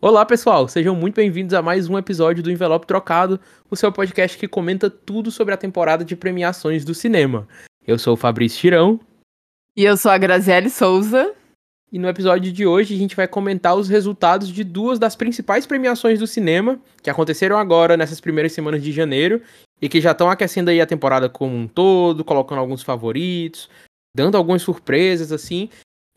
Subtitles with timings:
[0.00, 4.38] Olá, pessoal, sejam muito bem-vindos a mais um episódio do Envelope Trocado, o seu podcast
[4.38, 7.48] que comenta tudo sobre a temporada de premiações do cinema.
[7.84, 9.00] Eu sou o Fabrício Tirão.
[9.76, 11.34] E eu sou a Graziele Souza.
[11.90, 15.66] E no episódio de hoje a gente vai comentar os resultados de duas das principais
[15.66, 19.42] premiações do cinema que aconteceram agora nessas primeiras semanas de janeiro
[19.82, 23.68] e que já estão aquecendo aí a temporada como um todo, colocando alguns favoritos,
[24.14, 25.68] dando algumas surpresas assim.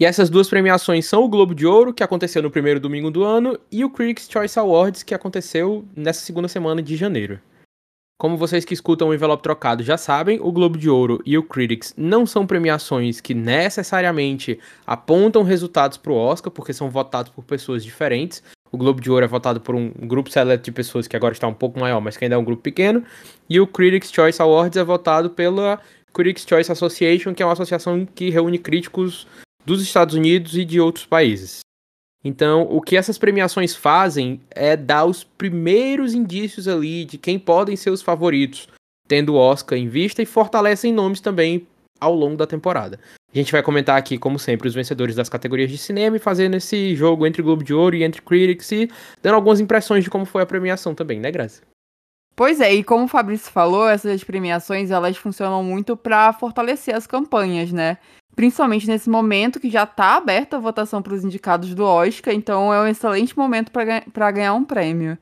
[0.02, 3.24] E essas duas premiações são o Globo de Ouro, que aconteceu no primeiro domingo do
[3.24, 7.40] ano, e o Critics' Choice Awards, que aconteceu nessa segunda semana de janeiro.
[8.20, 11.44] Como vocês que escutam o envelope trocado já sabem, o Globo de Ouro e o
[11.44, 17.44] Critics não são premiações que necessariamente apontam resultados para o Oscar, porque são votados por
[17.44, 18.42] pessoas diferentes.
[18.72, 21.48] O Globo de Ouro é votado por um grupo seleto de pessoas que agora está
[21.48, 23.04] um pouco maior, mas que ainda é um grupo pequeno.
[23.48, 25.80] E o Critics' Choice Awards é votado pela
[26.12, 29.28] Critics' Choice Association, que é uma associação que reúne críticos
[29.66, 31.60] dos Estados Unidos e de outros países.
[32.24, 37.76] Então, o que essas premiações fazem é dar os primeiros indícios ali de quem podem
[37.76, 38.68] ser os favoritos,
[39.08, 41.66] tendo o Oscar em vista e fortalecem nomes também
[42.00, 43.00] ao longo da temporada.
[43.34, 46.56] A gente vai comentar aqui, como sempre, os vencedores das categorias de cinema e fazendo
[46.56, 48.90] esse jogo entre Globo de Ouro e entre Critics e
[49.22, 51.62] dando algumas impressões de como foi a premiação também, né, Graça?
[52.36, 57.08] Pois é, e como o Fabrício falou, essas premiações elas funcionam muito para fortalecer as
[57.08, 57.98] campanhas, né?
[58.36, 62.74] Principalmente nesse momento que já está aberta a votação para os indicados do Oscar, então
[62.74, 65.18] é um excelente momento para ganhar um prêmio.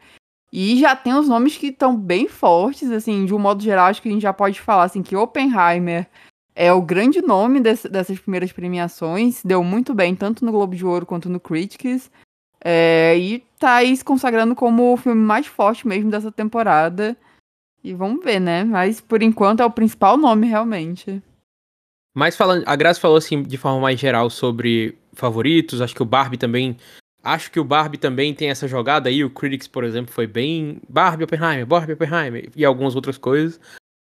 [0.51, 4.01] E já tem os nomes que estão bem fortes, assim, de um modo geral, acho
[4.01, 6.07] que a gente já pode falar assim que Oppenheimer
[6.55, 10.85] é o grande nome desse, dessas primeiras premiações, deu muito bem tanto no Globo de
[10.85, 12.11] Ouro quanto no Critics.
[12.61, 17.15] É, e tá aí se consagrando como o filme mais forte mesmo dessa temporada.
[17.81, 18.65] E vamos ver, né?
[18.65, 21.23] Mas por enquanto é o principal nome realmente.
[22.15, 26.05] Mas falando, a Graça falou assim de forma mais geral sobre favoritos, acho que o
[26.05, 26.75] Barbie também,
[27.23, 30.81] acho que o Barbie também tem essa jogada aí, o Critics, por exemplo, foi bem
[30.87, 33.59] Barbie Oppenheimer, Barbie Oppenheimer e algumas outras coisas.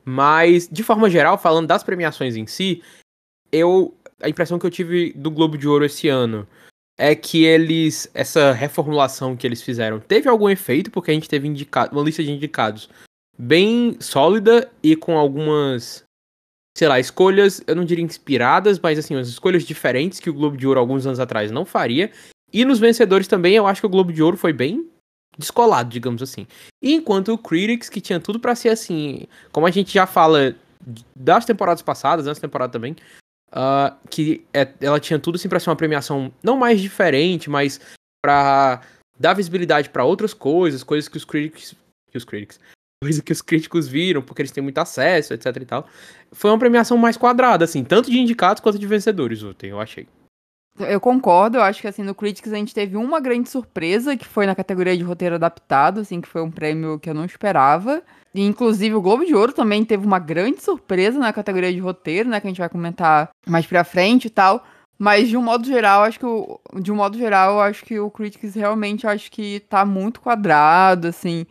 [0.03, 2.81] Mas de forma geral, falando das premiações em si,
[3.51, 6.47] eu a impressão que eu tive do Globo de Ouro esse ano
[6.97, 11.47] é que eles essa reformulação que eles fizeram teve algum efeito porque a gente teve
[11.47, 12.89] indicado uma lista de indicados
[13.37, 16.03] bem sólida e com algumas
[16.77, 20.57] sei lá, escolhas, eu não diria inspiradas, mas assim, as escolhas diferentes que o Globo
[20.57, 22.11] de Ouro alguns anos atrás não faria.
[22.53, 24.89] E nos vencedores também, eu acho que o Globo de Ouro foi bem
[25.37, 26.45] descolado, digamos assim.
[26.81, 30.55] E enquanto o Critics, que tinha tudo para ser assim, como a gente já fala
[31.15, 32.95] das temporadas passadas, nessa temporada também,
[33.51, 37.79] uh, que é, ela tinha tudo assim pra ser uma premiação não mais diferente, mas
[38.23, 38.81] pra
[39.19, 41.75] dar visibilidade para outras coisas, coisas que os critics,
[42.09, 42.59] que os critics,
[43.03, 45.87] coisa que os críticos viram, porque eles têm muito acesso, etc e tal.
[46.31, 50.07] Foi uma premiação mais quadrada, assim, tanto de indicados quanto de vencedores, eu achei.
[50.79, 54.25] Eu concordo, eu acho que assim, no Critics a gente teve uma grande surpresa, que
[54.25, 58.03] foi na categoria de roteiro adaptado, assim, que foi um prêmio que eu não esperava.
[58.33, 62.29] E, inclusive, o Globo de Ouro também teve uma grande surpresa na categoria de roteiro,
[62.29, 64.63] né, que a gente vai comentar mais pra frente e tal.
[64.97, 68.11] Mas de um modo geral, acho que o, de um modo geral, acho que o
[68.11, 71.47] Critics realmente acho que tá muito quadrado, assim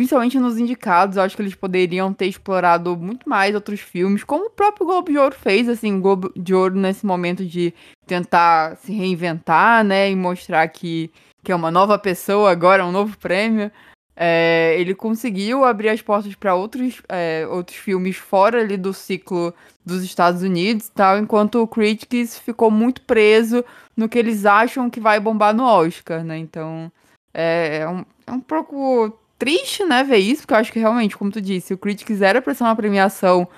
[0.00, 4.46] principalmente nos indicados, eu acho que eles poderiam ter explorado muito mais outros filmes, como
[4.46, 7.74] o próprio Globo de Ouro fez, assim, o Globo de Ouro nesse momento de
[8.06, 11.10] tentar se reinventar, né, e mostrar que,
[11.44, 13.70] que é uma nova pessoa agora, um novo prêmio.
[14.16, 19.52] É, ele conseguiu abrir as portas para outros, é, outros filmes fora ali do ciclo
[19.84, 23.62] dos Estados Unidos e tal, enquanto o Critics ficou muito preso
[23.94, 26.38] no que eles acham que vai bombar no Oscar, né?
[26.38, 26.90] Então
[27.34, 31.16] é, é um, é um pouco triste, né, ver isso, porque eu acho que realmente,
[31.16, 33.48] como tu disse, o Critics era pra ser uma premiação.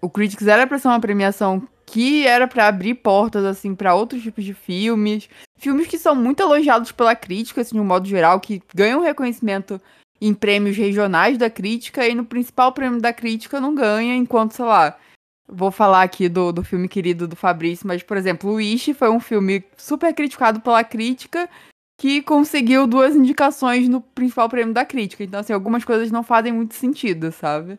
[0.00, 4.22] O Critics era pra ser uma premiação que era para abrir portas, assim, para outros
[4.22, 5.28] tipos de filmes.
[5.58, 9.80] Filmes que são muito elogiados pela crítica, assim, de um modo geral, que ganham reconhecimento
[10.20, 14.64] em prêmios regionais da crítica e no principal prêmio da crítica não ganha, enquanto, sei
[14.64, 14.96] lá,
[15.48, 19.10] vou falar aqui do, do filme querido do Fabrício, mas, por exemplo, o Wish foi
[19.10, 21.50] um filme super criticado pela crítica
[22.02, 25.22] que conseguiu duas indicações no principal prêmio da crítica.
[25.22, 27.78] Então, assim, algumas coisas não fazem muito sentido, sabe?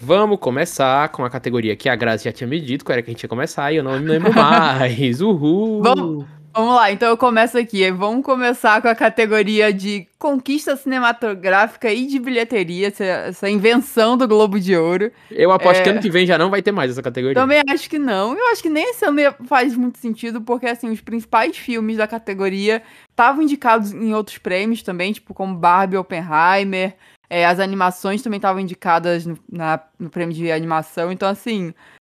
[0.00, 3.10] Vamos começar com a categoria que a Grazi já tinha me dito qual era que
[3.10, 5.20] a gente ia começar e eu não me lembro mais.
[5.20, 5.82] Uhul!
[5.82, 6.26] Vamos,
[6.58, 7.88] Vamos lá, então eu começo aqui.
[7.92, 14.26] Vamos começar com a categoria de conquista cinematográfica e de bilheteria, essa, essa invenção do
[14.26, 15.12] Globo de Ouro.
[15.30, 15.82] Eu aposto é...
[15.84, 17.40] que ano que vem já não vai ter mais essa categoria.
[17.40, 18.36] Também acho que não.
[18.36, 22.08] Eu acho que nem esse ano faz muito sentido, porque assim, os principais filmes da
[22.08, 26.96] categoria estavam indicados em outros prêmios também, tipo como Barbie Oppenheimer.
[27.30, 31.12] É, as animações também estavam indicadas no, na, no prêmio de animação.
[31.12, 31.72] Então, assim,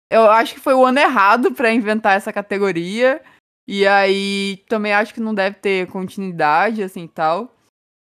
[0.10, 3.22] eu acho que foi o ano errado para inventar essa categoria.
[3.68, 7.56] E aí também acho que não deve ter continuidade, assim tal.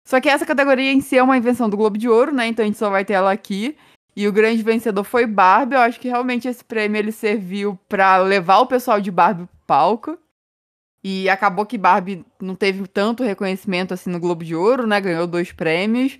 [0.08, 2.48] Só que essa categoria em si é uma invenção do Globo de Ouro, né?
[2.48, 3.76] Então a gente só vai ter ela aqui.
[4.16, 5.76] E o grande vencedor foi Barbie.
[5.76, 9.58] Eu acho que realmente esse prêmio ele serviu para levar o pessoal de Barbie pro
[9.66, 10.18] palco.
[11.04, 15.02] E acabou que Barbie não teve tanto reconhecimento assim no Globo de Ouro, né?
[15.02, 16.20] Ganhou dois prêmios,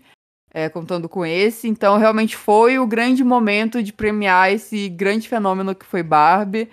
[0.54, 1.68] é, contando com esse.
[1.68, 6.70] Então, realmente foi o grande momento de premiar esse grande fenômeno que foi Barbie.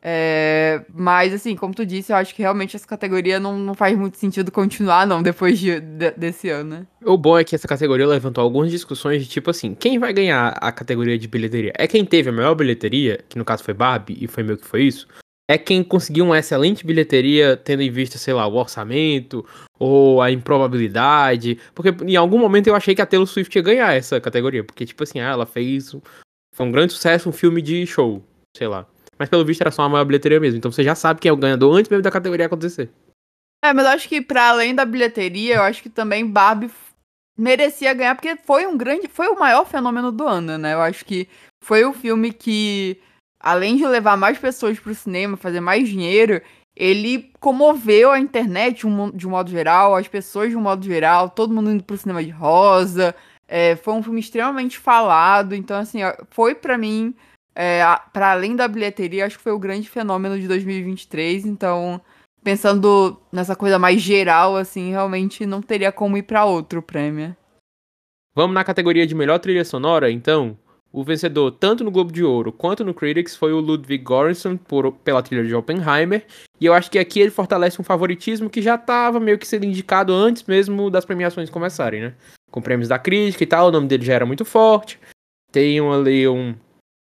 [0.00, 3.98] É, mas, assim, como tu disse, eu acho que realmente essa categoria não, não faz
[3.98, 6.86] muito sentido continuar, não, depois de, de, desse ano, né?
[7.04, 10.50] O bom é que essa categoria levantou algumas discussões de tipo assim: quem vai ganhar
[10.60, 11.72] a categoria de bilheteria?
[11.76, 14.66] É quem teve a maior bilheteria, que no caso foi Barbie, e foi meio que
[14.66, 15.08] foi isso?
[15.50, 19.44] é quem conseguiu uma excelente bilheteria, tendo em vista, sei lá, o orçamento
[19.78, 21.58] ou a improbabilidade.
[21.74, 24.62] Porque em algum momento eu achei que a Taylor Swift ia ganhar essa categoria.
[24.62, 25.96] Porque, tipo assim, ah, ela fez.
[26.54, 28.22] Foi um grande sucesso, um filme de show,
[28.54, 28.86] sei lá.
[29.18, 30.58] Mas pelo visto era só uma maior bilheteria mesmo.
[30.58, 32.90] Então você já sabe quem é o ganhador antes mesmo da categoria acontecer.
[33.64, 36.70] É, mas eu acho que para além da bilheteria, eu acho que também Barbie
[37.36, 39.08] merecia ganhar, porque foi um grande.
[39.08, 40.74] Foi o maior fenômeno do ano, né?
[40.74, 41.28] Eu acho que
[41.62, 43.00] foi o filme que
[43.40, 46.40] além de levar mais pessoas para o cinema, fazer mais dinheiro,
[46.76, 51.52] ele comoveu a internet de um modo geral, as pessoas de um modo geral, todo
[51.52, 53.14] mundo indo pro cinema de rosa.
[53.48, 56.00] É, foi um filme extremamente falado, então assim,
[56.30, 57.14] foi para mim,
[57.60, 57.82] é,
[58.12, 62.00] para além da bilheteria, acho que foi o grande fenômeno de 2023, então
[62.40, 67.36] pensando nessa coisa mais geral, assim, realmente não teria como ir para outro prêmio.
[68.32, 70.56] Vamos na categoria de melhor trilha sonora, então?
[70.92, 74.92] O vencedor, tanto no Globo de Ouro quanto no Critics, foi o Ludwig Göransson por,
[74.92, 76.24] pela trilha de Oppenheimer.
[76.60, 79.66] E eu acho que aqui ele fortalece um favoritismo que já estava meio que sendo
[79.66, 82.14] indicado antes mesmo das premiações começarem, né?
[82.52, 84.98] Com prêmios da crítica e tal, o nome dele já era muito forte.
[85.50, 86.54] Tem ali um,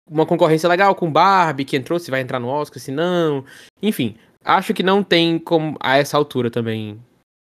[0.08, 3.44] uma concorrência legal com Barbie, que entrou, se vai entrar no Oscar, se não.
[3.82, 7.00] Enfim, acho que não tem como, a essa altura também.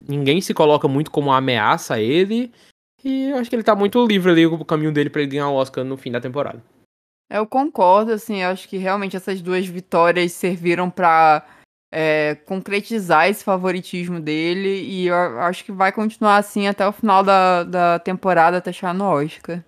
[0.06, 2.52] Ninguém se coloca muito como ameaça a ele.
[3.04, 5.48] E eu acho que ele tá muito livre ali o caminho dele para ele ganhar
[5.48, 6.62] o Oscar no fim da temporada.
[7.30, 11.44] Eu concordo, assim, eu acho que realmente essas duas vitórias serviram para
[11.90, 17.22] é, concretizar esse favoritismo dele e eu acho que vai continuar assim até o final
[17.22, 19.64] da, da temporada até chegar no Oscar.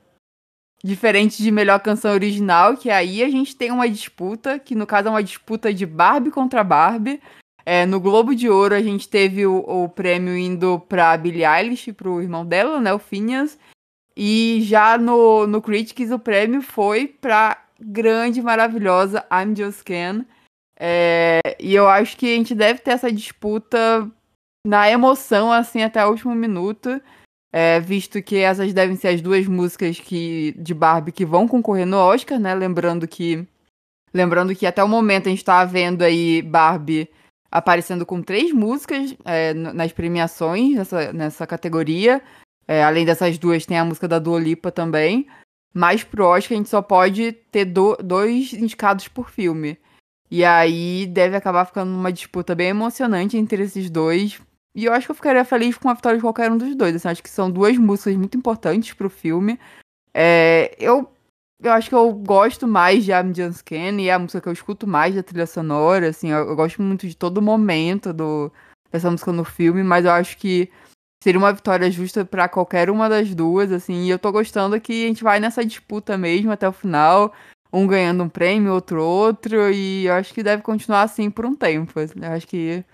[0.84, 5.08] Diferente de melhor canção original, que aí a gente tem uma disputa, que no caso
[5.08, 7.22] é uma disputa de Barbie contra Barbie,
[7.66, 11.92] é, no Globo de Ouro a gente teve o, o prêmio indo pra Billie Eilish,
[11.92, 13.58] pro irmão dela, né, o Phineas.
[14.16, 20.24] E já no, no Critics o prêmio foi pra grande, maravilhosa I'm Just Ken.
[20.78, 24.10] É, e eu acho que a gente deve ter essa disputa
[24.66, 27.00] na emoção, assim, até o último minuto.
[27.56, 31.86] É, visto que essas devem ser as duas músicas que, de Barbie que vão concorrer
[31.86, 32.52] no Oscar, né?
[32.52, 33.46] Lembrando que.
[34.12, 37.08] Lembrando que até o momento a gente tá vendo aí Barbie
[37.48, 42.20] aparecendo com três músicas é, nas premiações nessa, nessa categoria.
[42.66, 45.28] É, além dessas duas, tem a música da Dua Lipa também.
[45.72, 49.78] Mas pro Oscar a gente só pode ter do, dois indicados por filme.
[50.28, 54.40] E aí deve acabar ficando uma disputa bem emocionante entre esses dois.
[54.74, 56.96] E eu acho que eu ficaria feliz com a vitória de qualquer um dos dois.
[56.96, 59.58] Assim, acho que são duas músicas muito importantes pro filme.
[60.12, 61.08] É, eu
[61.62, 64.52] eu acho que eu gosto mais de I'm Just e é a música que eu
[64.52, 68.52] escuto mais da trilha sonora, assim, eu, eu gosto muito de todo momento do,
[68.92, 70.70] dessa música no filme, mas eu acho que
[71.22, 75.04] seria uma vitória justa para qualquer uma das duas, assim, e eu tô gostando que
[75.04, 77.32] a gente vai nessa disputa mesmo até o final,
[77.72, 81.54] um ganhando um prêmio, outro outro, e eu acho que deve continuar assim por um
[81.56, 81.98] tempo.
[81.98, 82.84] Assim, eu acho que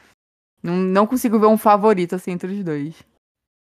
[0.62, 2.94] não, não consigo ver um favorito assim entre os dois.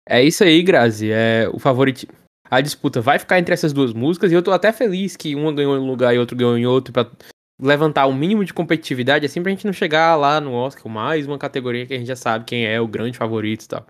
[0.09, 1.11] É isso aí, Grazi.
[1.11, 2.07] É o favorito
[2.53, 5.51] a disputa vai ficar entre essas duas músicas e eu tô até feliz que uma
[5.55, 7.11] ganhou em um lugar e outro ganhou em outro para
[7.59, 11.27] levantar o um mínimo de competitividade, assim, pra gente não chegar lá no Oscar mais
[11.27, 13.87] uma categoria que a gente já sabe quem é o grande favorito e tal.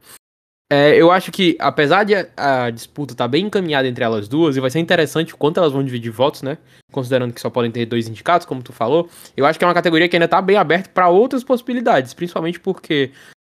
[0.74, 4.26] É, eu acho que, apesar de a, a disputa estar tá bem encaminhada entre elas
[4.26, 6.56] duas, e vai ser interessante o quanto elas vão dividir votos, né?
[6.90, 9.74] Considerando que só podem ter dois indicados, como tu falou, eu acho que é uma
[9.74, 13.10] categoria que ainda tá bem aberta para outras possibilidades, principalmente porque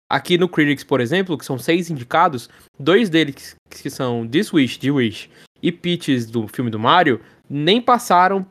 [0.10, 4.78] Aqui no Critics, por exemplo, que são seis indicados, dois deles que são This Wish,
[4.78, 5.30] The Wish
[5.64, 8.46] e Peaches do filme do Mario, nem passaram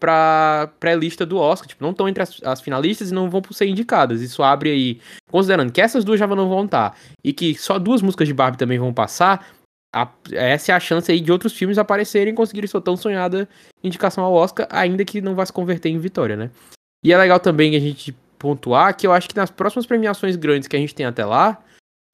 [0.00, 3.66] pra pré-lista do Oscar, tipo, não estão entre as, as, finalistas e não vão ser
[3.66, 4.22] indicadas.
[4.22, 8.00] Isso abre aí, considerando que essas duas já não vão estar e que só duas
[8.00, 9.46] músicas de Barbie também vão passar,
[9.94, 13.48] a, essa é a chance aí de outros filmes aparecerem e conseguirem sua tão sonhada
[13.84, 16.50] indicação ao Oscar, ainda que não vá se converter em vitória, né?
[17.04, 20.66] E é legal também a gente pontuar que eu acho que nas próximas premiações grandes
[20.66, 21.62] que a gente tem até lá,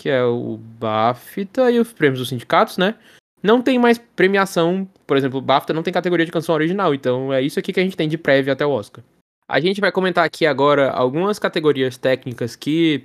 [0.00, 2.96] que é o BAFTA e os prêmios dos sindicatos, né?
[3.46, 7.40] Não tem mais premiação, por exemplo, BAFTA não tem categoria de canção original, então é
[7.40, 9.04] isso aqui que a gente tem de prévia até o Oscar.
[9.48, 13.04] A gente vai comentar aqui agora algumas categorias técnicas que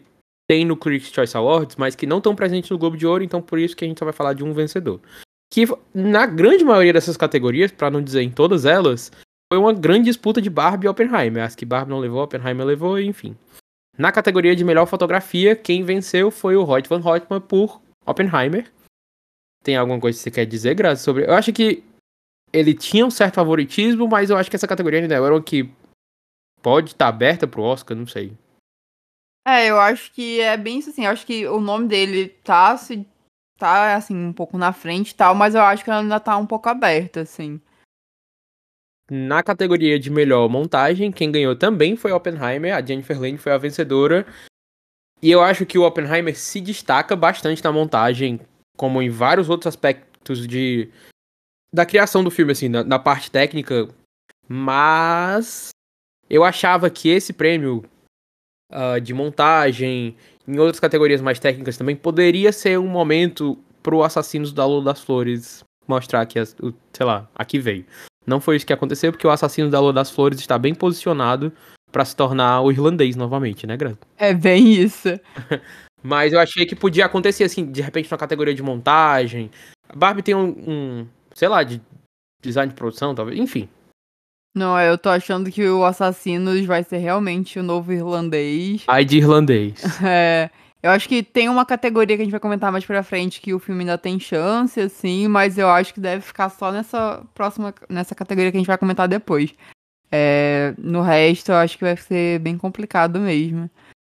[0.50, 3.40] tem no Critics' Choice Awards, mas que não estão presentes no Globo de Ouro, então
[3.40, 5.00] por isso que a gente só vai falar de um vencedor.
[5.54, 9.12] Que na grande maioria dessas categorias, para não dizer em todas elas,
[9.48, 11.44] foi uma grande disputa de Barbie e Oppenheimer.
[11.44, 13.38] As que Barbie não levou, Oppenheimer levou, enfim.
[13.96, 18.66] Na categoria de melhor fotografia, quem venceu foi o Roy Van Hoytman por Oppenheimer.
[19.64, 21.26] Tem alguma coisa que você quer dizer, Graça, sobre...
[21.26, 21.84] Eu acho que
[22.52, 25.70] ele tinha um certo favoritismo, mas eu acho que essa categoria ainda era uma que
[26.62, 28.34] pode estar tá aberta pro Oscar, não sei.
[29.46, 31.06] É, eu acho que é bem isso assim.
[31.06, 33.08] Eu acho que o nome dele tá, se,
[33.58, 36.38] tá assim, um pouco na frente e tal, mas eu acho que ela ainda tá
[36.38, 37.60] um pouco aberta, assim.
[39.10, 42.76] Na categoria de melhor montagem, quem ganhou também foi Oppenheimer.
[42.76, 44.26] A Jennifer Lane foi a vencedora.
[45.22, 48.40] E eu acho que o Oppenheimer se destaca bastante na montagem,
[48.82, 50.90] como em vários outros aspectos de
[51.72, 53.88] da criação do filme, assim, na, na parte técnica.
[54.48, 55.70] Mas
[56.28, 57.86] eu achava que esse prêmio
[58.74, 60.16] uh, de montagem,
[60.48, 65.00] em outras categorias mais técnicas também, poderia ser um momento pro Assassinos da Lua das
[65.00, 67.86] Flores mostrar que, sei lá, aqui veio.
[68.26, 71.54] Não foi isso que aconteceu, porque o assassino da Lua das Flores está bem posicionado
[71.92, 73.98] para se tornar o irlandês novamente, né, Grant?
[74.18, 75.10] É bem isso.
[76.04, 79.52] Mas eu achei que podia acontecer, assim, de repente na categoria de montagem.
[79.88, 81.82] A Barbie tem um, um sei lá, de
[82.42, 83.40] design de produção, talvez.
[83.40, 83.70] Enfim.
[84.56, 88.84] Não, eu tô achando que o Assassinos vai ser realmente o novo irlandês.
[88.88, 89.82] Ai de irlandês.
[90.04, 90.50] É.
[90.84, 93.54] Eu acho que tem uma categoria que a gente vai comentar mais pra frente que
[93.54, 97.72] o filme ainda tem chance, assim, mas eu acho que deve ficar só nessa próxima,
[97.88, 99.54] nessa categoria que a gente vai comentar depois.
[100.12, 103.70] É, no resto, eu acho que vai ser bem complicado mesmo.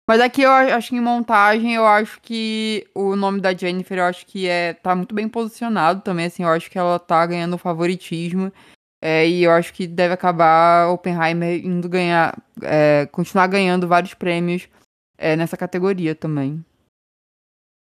[0.10, 4.06] Mas aqui eu acho que em montagem, eu acho que o nome da Jennifer, eu
[4.06, 7.60] acho que é, tá muito bem posicionado também, assim, eu acho que ela tá ganhando
[7.60, 8.52] favoritismo.
[9.00, 14.68] É, e eu acho que deve acabar Oppenheimer indo ganhar, é, continuar ganhando vários prêmios
[15.16, 16.66] é, nessa categoria também.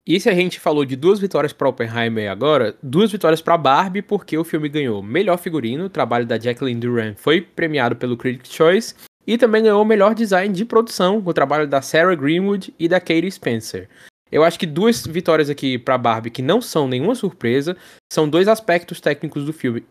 [0.07, 4.01] E se a gente falou de duas vitórias para Oppenheimer agora, duas vitórias para Barbie,
[4.01, 8.53] porque o filme ganhou melhor figurino, o trabalho da Jacqueline Duran foi premiado pelo Critics'
[8.53, 8.95] Choice,
[9.27, 13.31] e também ganhou melhor design de produção, o trabalho da Sarah Greenwood e da Katie
[13.31, 13.89] Spencer.
[14.31, 17.77] Eu acho que duas vitórias aqui para Barbie que não são nenhuma surpresa,
[18.11, 19.85] são dois aspectos técnicos do filme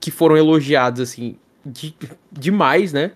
[0.00, 1.94] que foram elogiados assim de,
[2.30, 3.12] demais, né?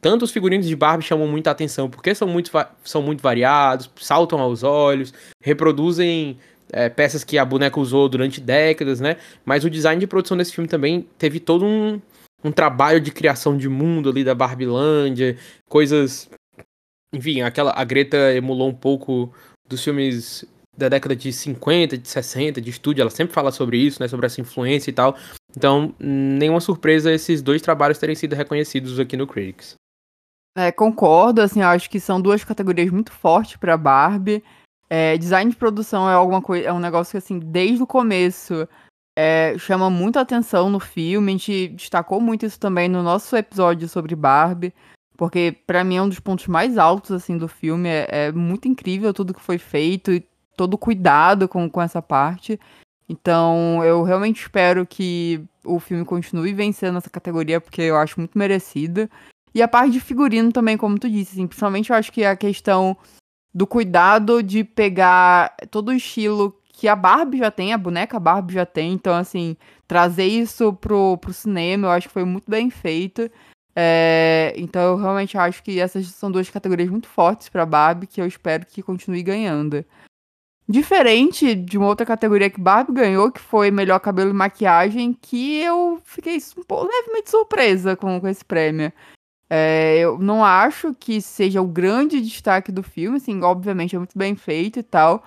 [0.00, 2.50] tanto os figurinos de Barbie chamam muita atenção, porque são muito,
[2.82, 6.38] são muito variados, saltam aos olhos, reproduzem
[6.72, 9.16] é, peças que a boneca usou durante décadas, né?
[9.44, 12.00] Mas o design de produção desse filme também teve todo um,
[12.42, 15.36] um trabalho de criação de mundo ali da Barbilândia,
[15.68, 16.28] coisas.
[17.12, 19.32] Enfim, aquela, a Greta emulou um pouco
[19.68, 20.44] dos filmes
[20.76, 24.08] da década de 50, de 60, de estúdio, ela sempre fala sobre isso, né?
[24.08, 25.16] Sobre essa influência e tal.
[25.56, 29.74] Então, nenhuma surpresa esses dois trabalhos terem sido reconhecidos aqui no Critics.
[30.56, 34.42] É, concordo, assim, acho que são duas categorias muito fortes para Barbie.
[34.88, 38.68] É, design de produção é alguma coisa, é um negócio que assim, desde o começo
[39.22, 41.30] é, chama muita atenção no filme.
[41.30, 44.72] A gente destacou muito isso também no nosso episódio sobre Barbie,
[45.14, 47.86] porque para mim é um dos pontos mais altos assim do filme.
[47.86, 52.00] É, é, muito incrível tudo que foi feito e todo o cuidado com, com essa
[52.00, 52.58] parte.
[53.06, 58.38] Então, eu realmente espero que o filme continue vencendo essa categoria, porque eu acho muito
[58.38, 59.10] merecida.
[59.54, 62.36] E a parte de figurino também, como tu disse, assim, principalmente eu acho que a
[62.36, 62.96] questão
[63.52, 68.54] do cuidado de pegar todo o estilo que a Barbie já tem, a boneca Barbie
[68.54, 69.54] já tem, então assim,
[69.86, 73.30] trazer isso pro, pro cinema, eu acho que foi muito bem feito.
[73.76, 78.18] É, então eu realmente acho que essas são duas categorias muito fortes para Barbie que
[78.18, 79.84] eu espero que continue ganhando.
[80.66, 85.58] Diferente de uma outra categoria que Barbie ganhou, que foi melhor cabelo e maquiagem, que
[85.60, 88.90] eu fiquei um pouco levemente surpresa com, com esse prêmio.
[89.50, 94.16] É, eu não acho que seja o grande destaque do filme, assim, obviamente é muito
[94.16, 95.22] bem feito e tal.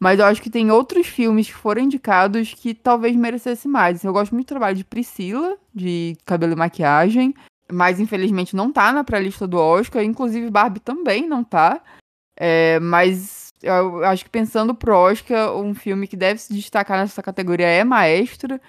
[0.00, 4.04] Mas eu acho que tem outros filmes que foram indicados que talvez merecesse mais.
[4.04, 7.34] Eu gosto muito do trabalho de Priscila, de cabelo e maquiagem.
[7.70, 10.02] Mas infelizmente não tá na pré-lista do Oscar.
[10.04, 11.82] Inclusive Barbie também não tá.
[12.36, 17.22] É, mas eu acho que pensando pro Oscar, um filme que deve se destacar nessa
[17.22, 18.60] categoria é Maestro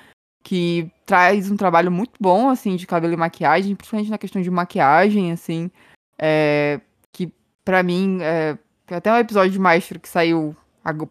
[0.43, 4.49] que traz um trabalho muito bom, assim, de cabelo e maquiagem, principalmente na questão de
[4.49, 5.69] maquiagem, assim,
[6.17, 6.79] é,
[7.11, 7.31] que
[7.63, 8.57] para mim, é,
[8.89, 10.55] até um episódio de Maestro que saiu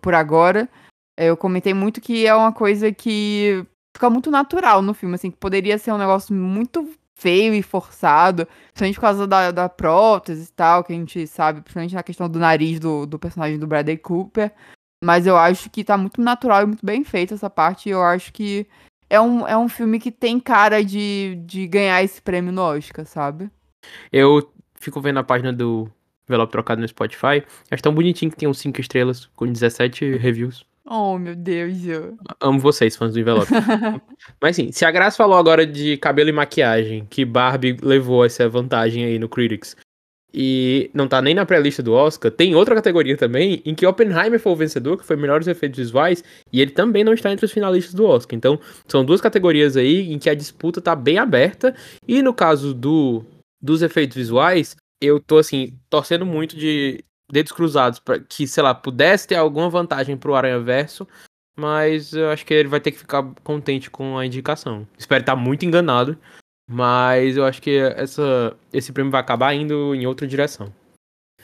[0.01, 0.69] por agora,
[1.17, 3.65] é, eu comentei muito que é uma coisa que
[3.97, 8.47] fica muito natural no filme, assim, que poderia ser um negócio muito feio e forçado,
[8.73, 12.29] principalmente por causa da, da prótese e tal, que a gente sabe, principalmente na questão
[12.29, 14.53] do nariz do, do personagem do Bradley Cooper,
[15.03, 18.03] mas eu acho que tá muito natural e muito bem feita essa parte, e eu
[18.03, 18.69] acho que
[19.11, 23.05] é um, é um filme que tem cara de, de ganhar esse prêmio no Oscar,
[23.05, 23.51] sabe?
[24.13, 25.91] Eu fico vendo a página do
[26.29, 27.43] envelope trocado no Spotify.
[27.71, 30.65] Acho tão bonitinho que tem uns 5 estrelas com 17 reviews.
[30.91, 31.85] Oh, meu Deus.
[31.85, 32.17] Eu...
[32.41, 33.53] Amo vocês, fãs do envelope.
[34.41, 38.49] Mas sim, se a Graça falou agora de cabelo e maquiagem, que Barbie levou essa
[38.49, 39.77] vantagem aí no Critics,
[40.33, 44.39] e não tá nem na pré-lista do Oscar, tem outra categoria também em que Oppenheimer
[44.39, 47.53] foi o vencedor, que foi melhores efeitos visuais, e ele também não está entre os
[47.53, 48.37] finalistas do Oscar.
[48.37, 51.75] Então, são duas categorias aí em que a disputa tá bem aberta,
[52.07, 53.25] e no caso do
[53.61, 58.75] dos efeitos visuais, eu tô assim, torcendo muito de dedos cruzados para que, sei lá,
[58.75, 61.07] pudesse ter alguma vantagem pro Aranha Verso,
[61.59, 64.87] mas eu acho que ele vai ter que ficar contente com a indicação.
[64.97, 66.19] Espero estar muito enganado,
[66.69, 70.73] mas eu acho que essa, esse prêmio vai acabar indo em outra direção.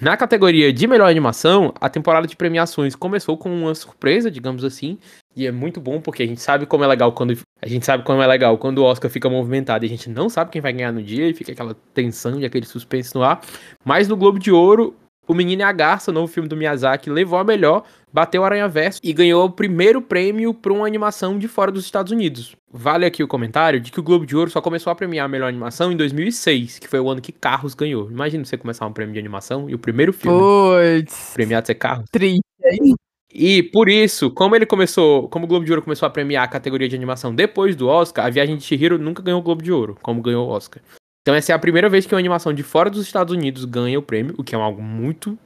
[0.01, 4.99] Na categoria de melhor animação, a temporada de premiações começou com uma surpresa, digamos assim,
[5.37, 8.03] e é muito bom porque a gente sabe como é legal quando a gente sabe
[8.03, 10.73] como é legal quando o Oscar fica movimentado e a gente não sabe quem vai
[10.73, 13.41] ganhar no dia e fica aquela tensão e aquele suspense no ar.
[13.85, 17.39] Mas no Globo de Ouro, o Menino e a Garça, novo filme do Miyazaki, levou
[17.39, 21.49] a melhor, bateu o Aranha Verso e ganhou o primeiro prêmio para uma animação de
[21.49, 22.55] fora dos Estados Unidos.
[22.73, 25.29] Vale aqui o comentário de que o Globo de Ouro só começou a premiar a
[25.29, 28.11] melhor animação em 2006, que foi o ano que Carros ganhou.
[28.11, 32.07] Imagina você começar um prêmio de animação e o primeiro filme Puts, premiado ser Carros.
[32.11, 32.95] triste aí.
[33.37, 36.49] E por isso, como ele começou, como o Globo de Ouro começou a premiar a
[36.49, 39.73] categoria de animação depois do Oscar, a Viagem de Chihiro nunca ganhou o Globo de
[39.73, 40.81] Ouro, como ganhou o Oscar.
[41.25, 43.99] Então essa é a primeira vez que uma animação de fora dos Estados Unidos ganha
[43.99, 45.39] o prêmio, o que é algo muito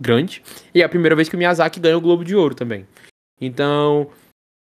[0.00, 0.40] grande,
[0.72, 2.86] e é a primeira vez que o Miyazaki ganha o Globo de Ouro também.
[3.40, 4.08] Então,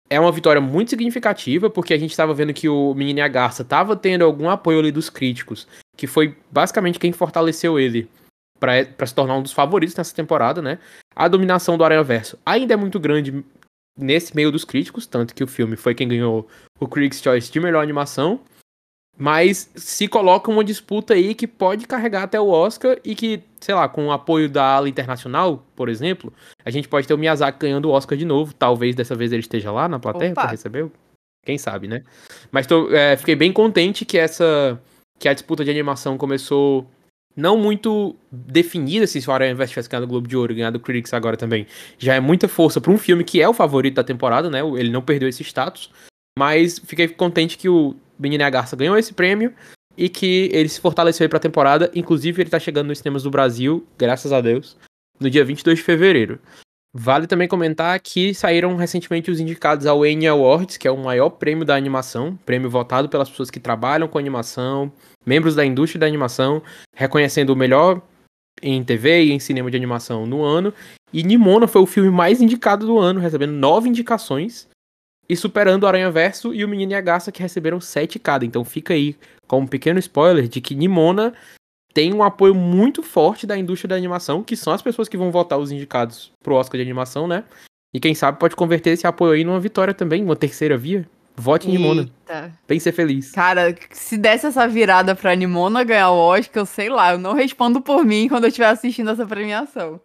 [0.08, 3.28] é uma vitória muito significativa, porque a gente estava vendo que o Menino e a
[3.28, 8.08] Garça estava tendo algum apoio ali dos críticos, que foi basicamente quem fortaleceu ele
[8.58, 10.78] para se tornar um dos favoritos nessa temporada, né?
[11.14, 13.44] A dominação do Aranha Verso ainda é muito grande
[13.98, 16.48] nesse meio dos críticos, tanto que o filme foi quem ganhou
[16.80, 18.40] o Critics' Choice de melhor animação.
[19.18, 23.74] Mas se coloca uma disputa aí que pode carregar até o Oscar e que, sei
[23.74, 26.32] lá, com o apoio da ala internacional, por exemplo,
[26.64, 28.54] a gente pode ter o Miyazaki ganhando o Oscar de novo.
[28.54, 30.90] Talvez dessa vez ele esteja lá na plateia para receber.
[31.44, 32.02] Quem sabe, né?
[32.50, 34.80] Mas tô, é, fiquei bem contente que essa
[35.18, 36.88] que a disputa de animação começou
[37.36, 40.78] não muito definida, assim, se o Aranha tivesse ganhado o Globo de Ouro e ganhado
[40.78, 41.66] o Critics agora também.
[41.98, 44.60] Já é muita força para um filme que é o favorito da temporada, né?
[44.60, 45.90] Ele não perdeu esse status.
[46.38, 49.52] Mas fiquei contente que o Menino a Garça ganhou esse prêmio
[49.96, 51.90] e que ele se fortaleceu aí pra temporada.
[51.94, 54.76] Inclusive, ele tá chegando nos cinemas do Brasil, graças a Deus,
[55.20, 56.38] no dia 22 de fevereiro.
[56.94, 61.30] Vale também comentar que saíram recentemente os indicados ao Annie Awards, que é o maior
[61.30, 64.92] prêmio da animação, prêmio votado pelas pessoas que trabalham com animação,
[65.24, 66.62] membros da indústria da animação,
[66.94, 68.02] reconhecendo o melhor
[68.60, 70.72] em TV e em cinema de animação no ano.
[71.10, 74.68] E Nimona foi o filme mais indicado do ano, recebendo nove indicações
[75.28, 78.44] e superando o Aranha Verso e o Menino e a Garça, que receberam sete cada.
[78.44, 81.32] Então fica aí com um pequeno spoiler de que Nimona
[81.94, 85.30] tem um apoio muito forte da indústria da animação, que são as pessoas que vão
[85.30, 87.44] votar os indicados pro Oscar de animação, né?
[87.94, 91.06] E quem sabe pode converter esse apoio aí numa vitória também, uma terceira via.
[91.36, 92.08] Vote em Nimona.
[92.68, 93.32] Vem ser feliz.
[93.32, 97.34] Cara, se desse essa virada pra Nimona ganhar o Oscar, eu sei lá, eu não
[97.34, 100.00] respondo por mim quando eu estiver assistindo essa premiação.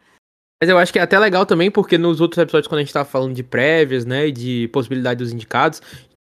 [0.62, 2.94] Mas eu acho que é até legal também, porque nos outros episódios, quando a gente
[2.94, 5.82] tava falando de prévias, né, e de possibilidade dos indicados,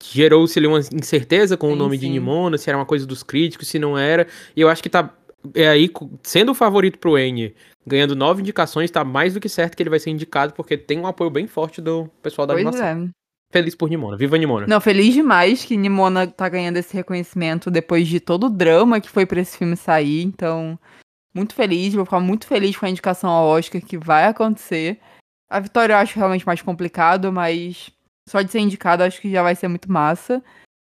[0.02, 2.06] gerou-se ali uma incerteza com sim, o nome sim.
[2.06, 4.26] de Nimona, se era uma coisa dos críticos, se não era.
[4.56, 5.14] E eu acho que tá
[5.54, 5.90] é aí,
[6.22, 7.54] sendo o favorito pro N,
[7.86, 10.98] ganhando nove indicações, tá mais do que certo que ele vai ser indicado, porque tem
[10.98, 13.04] um apoio bem forte do pessoal da pois animação.
[13.04, 13.24] É.
[13.52, 14.16] Feliz por Nimona.
[14.16, 14.66] Viva Nimona.
[14.66, 19.08] Não, feliz demais que Nimona tá ganhando esse reconhecimento depois de todo o drama que
[19.08, 20.22] foi pra esse filme sair.
[20.22, 20.78] Então,
[21.34, 25.00] muito feliz, vou ficar muito feliz com a indicação ao Oscar que vai acontecer.
[25.50, 27.90] A vitória eu acho realmente mais complicado, mas
[28.28, 30.42] só de ser indicado acho que já vai ser muito massa.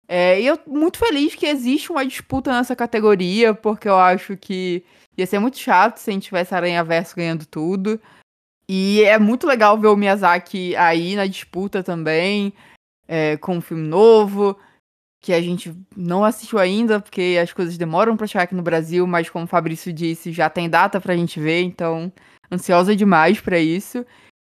[0.07, 4.83] É, e eu muito feliz que existe uma disputa nessa categoria, porque eu acho que
[5.17, 7.99] ia ser muito chato se a gente tivesse Aranha Verso ganhando tudo.
[8.69, 12.53] E é muito legal ver o Miyazaki aí na disputa também,
[13.07, 14.57] é, com um filme novo
[15.25, 19.07] que a gente não assistiu ainda, porque as coisas demoram para chegar aqui no Brasil,
[19.07, 22.13] mas como o Fabrício disse, já tem data pra gente ver, então
[22.51, 24.05] ansiosa demais para isso.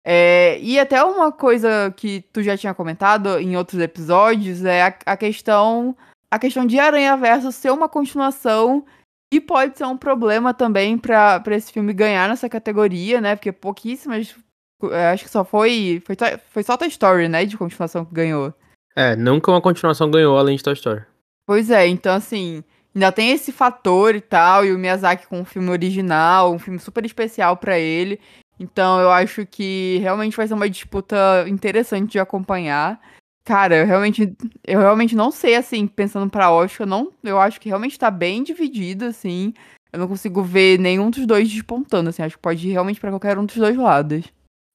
[0.03, 4.99] É, e até uma coisa que tu já tinha comentado em outros episódios é a,
[5.05, 5.95] a questão
[6.31, 8.83] a questão de Aranha Verso ser uma continuação
[9.31, 13.37] e pode ser um problema também para esse filme ganhar nessa categoria, né?
[13.37, 14.35] Porque pouquíssimas
[14.91, 16.17] é, acho que só foi foi,
[16.49, 18.55] foi só Toy Story, né, de continuação que ganhou.
[18.95, 21.03] É, nunca uma continuação ganhou além de Toy Story.
[21.47, 22.63] Pois é, então assim,
[22.95, 26.79] ainda tem esse fator e tal, e o Miyazaki com um filme original, um filme
[26.79, 28.21] super especial para ele.
[28.61, 33.01] Então eu acho que realmente vai ser uma disputa interessante de acompanhar.
[33.45, 37.69] Cara, eu realmente, eu realmente não sei, assim, pensando pra Oscar, não, eu acho que
[37.69, 39.53] realmente tá bem dividido, assim.
[39.93, 42.23] eu não consigo ver nenhum dos dois despontando, assim.
[42.23, 44.25] Acho que pode ir realmente para qualquer um dos dois lados.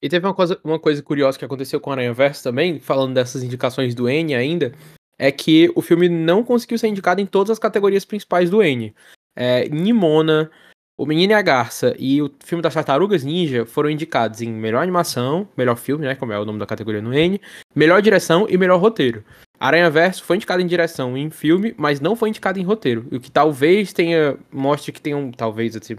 [0.01, 3.43] E teve uma coisa, uma coisa curiosa que aconteceu com Aranha Verso também, falando dessas
[3.43, 4.73] indicações do N ainda,
[5.17, 8.93] é que o filme não conseguiu ser indicado em todas as categorias principais do N.
[9.35, 10.51] É, Nimona,
[10.95, 14.81] O Menino e a Garça e o filme das Tartarugas Ninja foram indicados em melhor
[14.83, 17.41] animação, melhor filme, né, como é o nome da categoria no N,
[17.75, 19.23] melhor direção e melhor roteiro.
[19.59, 23.07] Aranha Verso foi indicado em direção e em filme, mas não foi indicado em roteiro.
[23.11, 24.37] O que talvez tenha.
[24.51, 25.31] mostre que tem um.
[25.31, 25.95] Talvez, assim,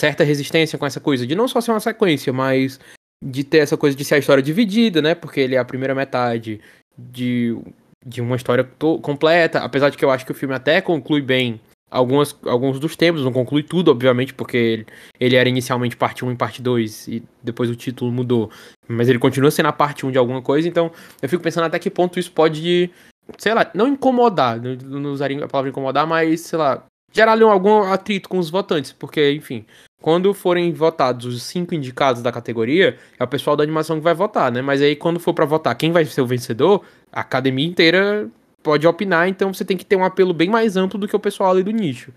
[0.00, 2.80] certa resistência com essa coisa de não só ser uma sequência, mas
[3.24, 5.14] de ter essa coisa de ser a história dividida, né?
[5.14, 6.60] Porque ele é a primeira metade
[6.96, 7.56] de,
[8.04, 8.68] de uma história
[9.02, 9.60] completa.
[9.60, 13.22] Apesar de que eu acho que o filme até conclui bem algumas, alguns dos temas,
[13.22, 14.86] não conclui tudo, obviamente, porque ele,
[15.18, 18.50] ele era inicialmente parte 1 e parte 2, e depois o título mudou.
[18.86, 21.78] Mas ele continua sendo a parte 1 de alguma coisa, então eu fico pensando até
[21.78, 22.90] que ponto isso pode,
[23.38, 28.28] sei lá, não incomodar, não usaria a palavra incomodar, mas, sei lá, gerar algum atrito
[28.28, 29.64] com os votantes, porque, enfim,
[30.00, 34.14] quando forem votados os cinco indicados da categoria, é o pessoal da animação que vai
[34.14, 34.62] votar, né?
[34.62, 38.28] Mas aí quando for para votar quem vai ser o vencedor, a academia inteira
[38.62, 41.20] pode opinar, então você tem que ter um apelo bem mais amplo do que o
[41.20, 42.12] pessoal ali do nicho.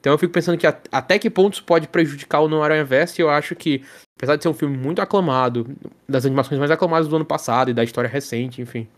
[0.00, 3.22] Então eu fico pensando que até que pontos pode prejudicar o No Aranha Verso, e
[3.22, 3.84] eu acho que,
[4.16, 5.66] apesar de ser um filme muito aclamado,
[6.08, 8.88] das animações mais aclamadas do ano passado e da história recente, enfim,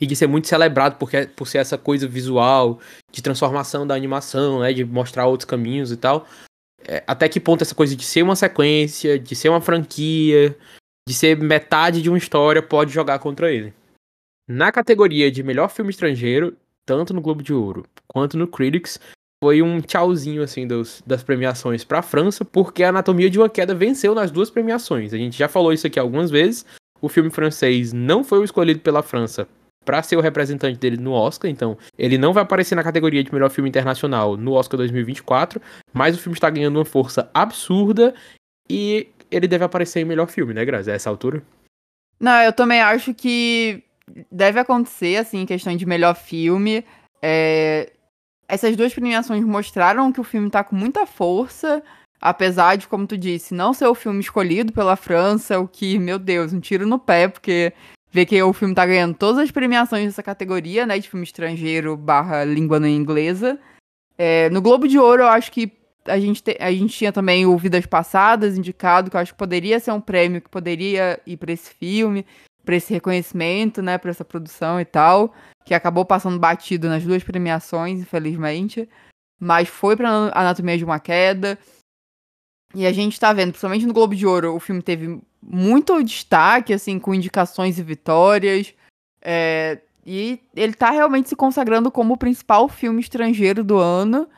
[0.00, 2.80] e de ser muito celebrado porque, por ser essa coisa visual,
[3.12, 6.26] de transformação da animação, né, de mostrar outros caminhos e tal,
[6.86, 10.56] é, até que ponto essa coisa de ser uma sequência, de ser uma franquia,
[11.06, 13.74] de ser metade de uma história pode jogar contra ele.
[14.48, 18.98] Na categoria de melhor filme estrangeiro, tanto no Globo de Ouro quanto no Critics,
[19.42, 23.48] foi um tchauzinho assim dos, das premiações para a França, porque a Anatomia de uma
[23.48, 25.14] Queda venceu nas duas premiações.
[25.14, 26.66] A gente já falou isso aqui algumas vezes.
[27.00, 29.48] O filme francês não foi o escolhido pela França
[29.90, 33.34] para ser o representante dele no Oscar, então ele não vai aparecer na categoria de
[33.34, 35.60] melhor filme internacional no Oscar 2024,
[35.92, 38.14] mas o filme está ganhando uma força absurda
[38.70, 41.42] e ele deve aparecer em melhor filme, né, Grazi, a essa altura?
[42.20, 43.82] Não, eu também acho que
[44.30, 46.84] deve acontecer, assim, em questão de melhor filme.
[47.20, 47.90] É...
[48.48, 51.82] Essas duas premiações mostraram que o filme tá com muita força,
[52.20, 56.16] apesar de, como tu disse, não ser o filme escolhido pela França, o que, meu
[56.16, 57.72] Deus, um tiro no pé, porque
[58.10, 61.96] ver que o filme tá ganhando todas as premiações dessa categoria, né, de filme estrangeiro
[61.96, 63.58] barra língua não inglesa.
[64.18, 65.72] É, no Globo de Ouro, eu acho que
[66.06, 69.38] a gente, te, a gente tinha também o Vidas Passadas indicado, que eu acho que
[69.38, 72.24] poderia ser um prêmio que poderia ir para esse filme
[72.64, 77.22] para esse reconhecimento, né, para essa produção e tal, que acabou passando batido nas duas
[77.22, 78.88] premiações, infelizmente,
[79.38, 81.58] mas foi para Anatomia de uma Queda.
[82.74, 86.72] E a gente tá vendo, principalmente no Globo de Ouro, o filme teve muito destaque,
[86.72, 88.74] assim, com indicações e vitórias.
[89.22, 94.28] É, e ele tá realmente se consagrando como o principal filme estrangeiro do ano.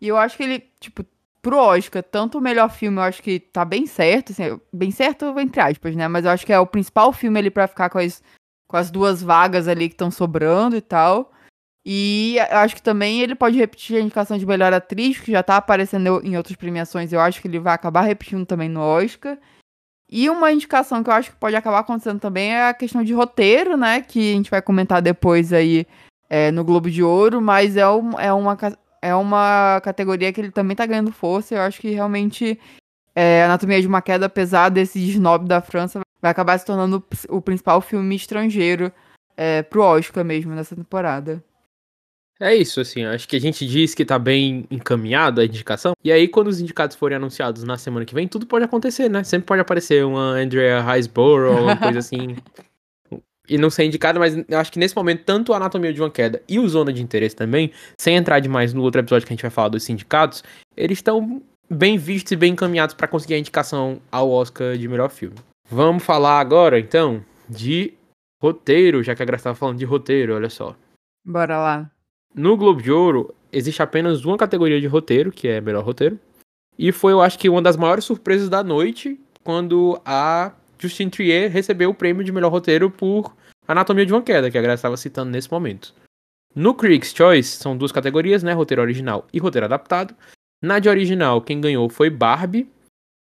[0.00, 1.04] E eu acho que ele, tipo,
[1.42, 5.38] pro Oscar, tanto o melhor filme, eu acho que tá bem certo, assim, bem certo
[5.38, 6.08] entre aspas, né?
[6.08, 8.22] Mas eu acho que é o principal filme ali para ficar com as,
[8.68, 11.32] com as duas vagas ali que estão sobrando e tal.
[11.84, 15.42] E eu acho que também ele pode repetir a indicação de melhor atriz, que já
[15.42, 19.38] tá aparecendo em outras premiações, eu acho que ele vai acabar repetindo também no Oscar.
[20.10, 23.12] E uma indicação que eu acho que pode acabar acontecendo também é a questão de
[23.12, 24.00] roteiro, né?
[24.00, 25.86] Que a gente vai comentar depois aí
[26.28, 28.58] é, no Globo de Ouro, mas é, um, é uma
[29.02, 31.54] é uma categoria que ele também tá ganhando força.
[31.54, 32.58] Eu acho que realmente
[33.14, 37.40] é, Anatomia de uma Queda, apesar desse snob da França, vai acabar se tornando o
[37.40, 38.92] principal filme estrangeiro
[39.36, 41.42] é, pro Oscar mesmo nessa temporada.
[42.40, 46.10] É isso, assim, acho que a gente diz que tá bem encaminhado a indicação, e
[46.10, 49.22] aí quando os indicados forem anunciados na semana que vem, tudo pode acontecer, né?
[49.22, 52.36] Sempre pode aparecer uma Andrea Riseborough ou uma coisa assim
[53.50, 56.08] e não ser indicada, mas eu acho que nesse momento, tanto a Anatomia de uma
[56.08, 59.36] Queda e o Zona de Interesse também, sem entrar demais no outro episódio que a
[59.36, 60.44] gente vai falar dos sindicatos,
[60.76, 65.10] eles estão bem vistos e bem encaminhados para conseguir a indicação ao Oscar de melhor
[65.10, 65.34] filme.
[65.68, 67.92] Vamos falar agora, então, de
[68.40, 70.76] roteiro, já que a Graça estava falando de roteiro, olha só.
[71.24, 71.90] Bora lá.
[72.34, 76.18] No Globo de Ouro, existe apenas uma categoria de roteiro, que é melhor roteiro.
[76.78, 81.50] E foi, eu acho que, uma das maiores surpresas da noite, quando a Justin Trier
[81.50, 83.34] recebeu o prêmio de melhor roteiro por
[83.68, 85.94] Anatomia de uma Queda, que a Graça estava citando nesse momento.
[86.54, 88.52] No Critics' Choice, são duas categorias, né?
[88.52, 90.14] Roteiro original e roteiro adaptado.
[90.62, 92.68] Na de original, quem ganhou foi Barbie.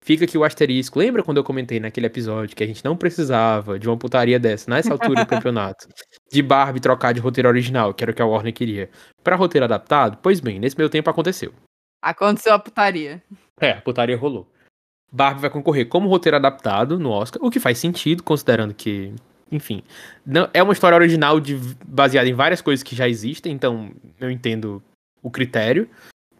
[0.02, 0.98] Fica aqui o asterisco.
[0.98, 4.70] Lembra quando eu comentei naquele episódio que a gente não precisava de uma putaria dessa,
[4.70, 5.86] nessa altura do campeonato,
[6.32, 8.90] de Barbie trocar de roteiro original, que era o que a Warner queria,
[9.22, 10.18] para roteiro adaptado?
[10.22, 11.52] Pois bem, nesse meio tempo aconteceu.
[12.02, 13.22] Aconteceu a putaria.
[13.60, 14.50] É, a putaria rolou.
[15.12, 19.12] Barbie vai concorrer como roteiro adaptado no Oscar, o que faz sentido, considerando que,
[19.50, 19.82] enfim,
[20.24, 24.30] não, é uma história original de, baseada em várias coisas que já existem, então eu
[24.30, 24.82] entendo
[25.22, 25.90] o critério.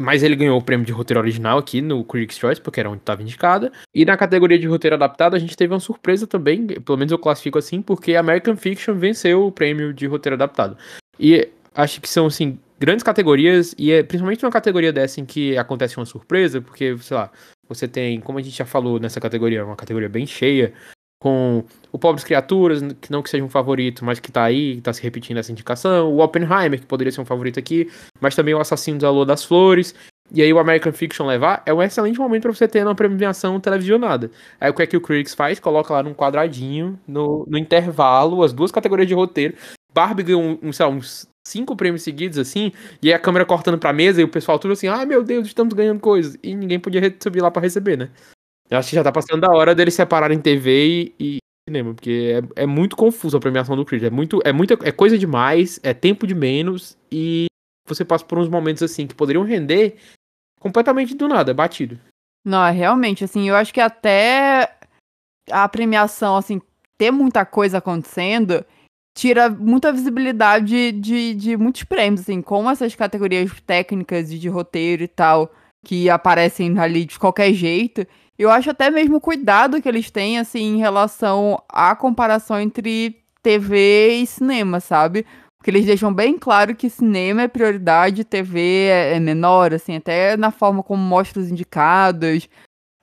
[0.01, 3.01] Mas ele ganhou o prêmio de roteiro original aqui no Critics' Choice, porque era onde
[3.01, 3.71] estava indicada.
[3.95, 7.19] E na categoria de roteiro adaptado, a gente teve uma surpresa também, pelo menos eu
[7.19, 10.75] classifico assim, porque American Fiction venceu o prêmio de roteiro adaptado.
[11.19, 15.59] E acho que são, assim, grandes categorias, e é principalmente uma categoria dessa em que
[15.59, 17.31] acontece uma surpresa, porque, sei lá,
[17.69, 20.73] você tem, como a gente já falou nessa categoria, uma categoria bem cheia,
[21.21, 24.81] com o Pobres Criaturas, que não que seja um favorito, mas que tá aí, que
[24.81, 28.55] tá se repetindo essa indicação, o Oppenheimer, que poderia ser um favorito aqui, mas também
[28.55, 29.95] o Assassino da Lua das Flores,
[30.33, 33.61] e aí o American Fiction levar, é um excelente momento para você ter uma premiação
[33.61, 34.31] televisionada.
[34.59, 35.61] Aí o que é que o Critics faz?
[35.61, 39.55] Coloca lá num quadradinho, no, no intervalo, as duas categorias de roteiro.
[39.93, 43.79] Barbie ganhou um, sei lá, uns cinco prêmios seguidos, assim, e aí a câmera cortando
[43.79, 46.39] pra mesa e o pessoal tudo assim, ai meu Deus, estamos ganhando coisas.
[46.43, 48.11] E ninguém podia subir lá para receber, né?
[48.71, 52.41] Eu acho que já tá passando da hora deles separarem TV e, e cinema, porque
[52.57, 54.05] é, é, muito confuso a premiação do Creed.
[54.05, 57.47] É muito, é muita, é coisa demais, é tempo de menos e
[57.87, 59.97] você passa por uns momentos assim que poderiam render
[60.61, 61.99] completamente do nada, batido.
[62.45, 64.77] Não, é realmente, assim, eu acho que até
[65.51, 66.61] a premiação, assim,
[66.97, 68.65] ter muita coisa acontecendo,
[69.17, 75.09] tira muita visibilidade de, de muitos prêmios, assim, como essas categorias técnicas de roteiro e
[75.09, 75.53] tal,
[75.85, 78.07] que aparecem ali de qualquer jeito.
[78.41, 83.23] Eu acho até mesmo o cuidado que eles têm, assim, em relação à comparação entre
[83.43, 85.27] TV e cinema, sabe?
[85.59, 90.39] Porque eles deixam bem claro que cinema é prioridade, TV é, é menor, assim, até
[90.39, 92.49] na forma como mostra os indicados.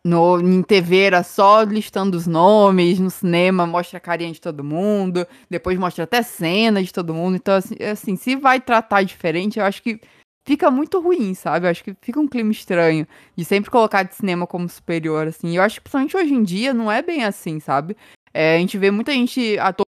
[0.04, 4.64] No, em TV era só listando os nomes, no cinema mostra a carinha de todo
[4.64, 7.36] mundo, depois mostra até cena de todo mundo.
[7.36, 10.02] Então, assim, assim se vai tratar diferente, eu acho que
[10.48, 11.68] fica muito ruim, sabe?
[11.68, 13.06] Eu acho que fica um clima estranho
[13.36, 15.58] de sempre colocar de cinema como superior, assim.
[15.58, 17.98] Eu acho que, principalmente hoje em dia, não é bem assim, sabe?
[18.34, 19.86] É, a gente vê muita gente ator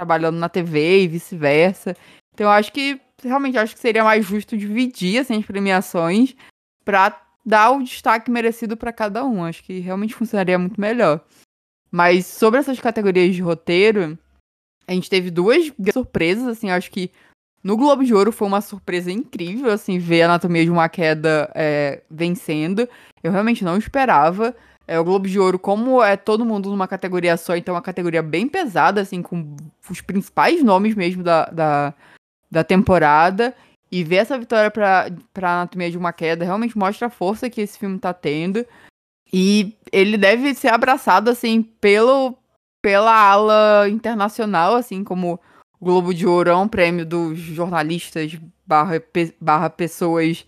[0.00, 1.94] trabalhando na TV e vice-versa.
[2.32, 6.34] Então, eu acho que, realmente, acho que seria mais justo dividir, assim, as premiações
[6.82, 9.44] pra dar o destaque merecido para cada um.
[9.44, 11.22] Acho que realmente funcionaria muito melhor.
[11.90, 14.18] Mas sobre essas categorias de roteiro,
[14.86, 17.10] a gente teve duas surpresas, assim, acho que
[17.66, 21.50] no Globo de Ouro foi uma surpresa incrível, assim, ver a Anatomia de uma Queda
[21.52, 22.88] é, vencendo.
[23.24, 24.54] Eu realmente não esperava.
[24.86, 27.82] É, o Globo de Ouro, como é todo mundo numa categoria só, então é uma
[27.82, 29.56] categoria bem pesada, assim, com
[29.90, 31.94] os principais nomes mesmo da, da,
[32.48, 33.52] da temporada.
[33.90, 37.60] E ver essa vitória pra, pra Anatomia de uma Queda realmente mostra a força que
[37.60, 38.64] esse filme tá tendo.
[39.32, 42.38] E ele deve ser abraçado, assim, pelo,
[42.80, 45.40] pela ala internacional, assim, como
[45.80, 48.36] o Globo de Ouro é um prêmio dos jornalistas
[48.66, 49.02] barra,
[49.40, 50.46] barra pessoas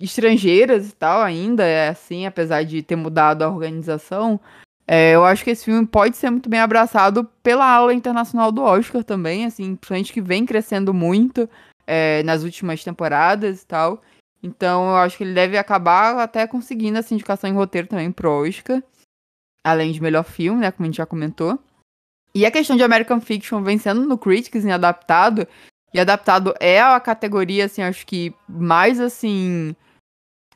[0.00, 4.40] estrangeiras e tal, ainda é assim, apesar de ter mudado a organização.
[4.86, 8.62] É, eu acho que esse filme pode ser muito bem abraçado pela aula internacional do
[8.62, 11.48] Oscar também, assim, principalmente que vem crescendo muito
[11.86, 14.02] é, nas últimas temporadas e tal.
[14.42, 18.30] Então eu acho que ele deve acabar até conseguindo essa indicação em roteiro também pro
[18.30, 18.82] Oscar.
[19.64, 21.58] Além de melhor filme, né, como a gente já comentou.
[22.36, 25.46] E a questão de American Fiction vencendo no Critics em adaptado,
[25.94, 29.76] e adaptado é a categoria, assim, acho que mais, assim,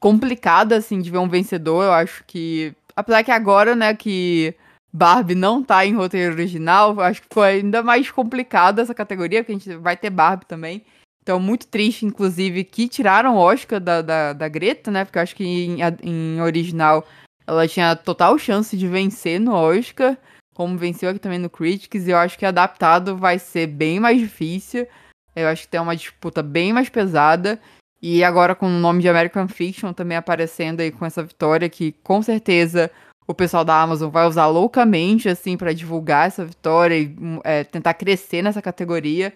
[0.01, 1.85] complicada, assim, de ver um vencedor.
[1.85, 4.53] Eu acho que, apesar que agora, né, que
[4.93, 9.53] Barbie não tá em roteiro original, acho que foi ainda mais complicada essa categoria, porque
[9.53, 10.85] a gente vai ter Barbie também.
[11.23, 15.23] Então, muito triste, inclusive, que tiraram o Oscar da, da, da Greta, né, porque eu
[15.23, 17.07] acho que em, em original
[17.47, 20.19] ela tinha total chance de vencer no Oscar
[20.59, 24.89] como venceu aqui também no Critics, eu acho que adaptado vai ser bem mais difícil.
[25.37, 27.61] Eu acho que tem uma disputa bem mais pesada.
[28.03, 31.93] E agora com o nome de American Fiction também aparecendo aí com essa vitória, que
[32.03, 32.91] com certeza
[33.25, 37.95] o pessoal da Amazon vai usar loucamente, assim, para divulgar essa vitória e é, tentar
[37.95, 39.33] crescer nessa categoria.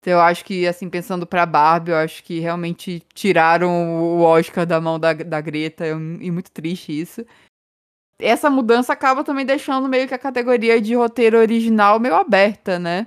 [0.00, 4.66] Então eu acho que, assim, pensando pra Barbie, eu acho que realmente tiraram o Oscar
[4.66, 7.24] da mão da, da Greta, e muito triste isso
[8.18, 13.06] essa mudança acaba também deixando meio que a categoria de roteiro original meio aberta, né?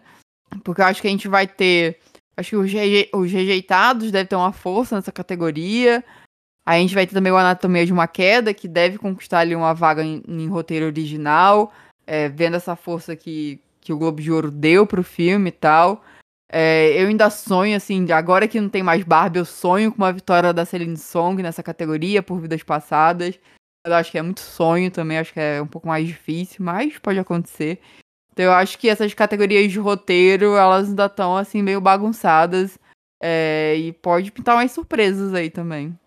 [0.63, 1.99] Porque eu acho que a gente vai ter.
[2.37, 6.03] Acho que os, reje os rejeitados devem ter uma força nessa categoria.
[6.65, 9.73] A gente vai ter também o Anatomia de uma Queda, que deve conquistar ali uma
[9.73, 11.73] vaga em, em roteiro original,
[12.05, 16.03] é, vendo essa força que, que o Globo de Ouro deu pro filme e tal.
[16.51, 20.13] É, eu ainda sonho, assim, agora que não tem mais Barbie, eu sonho com uma
[20.13, 23.39] vitória da Celine Song nessa categoria por vidas passadas.
[23.91, 26.97] Eu acho que é muito sonho também, acho que é um pouco mais difícil, mas
[26.99, 27.79] pode acontecer.
[28.31, 32.77] Então eu acho que essas categorias de roteiro, elas ainda estão assim meio bagunçadas.
[33.21, 35.97] É, e pode pintar umas surpresas aí também.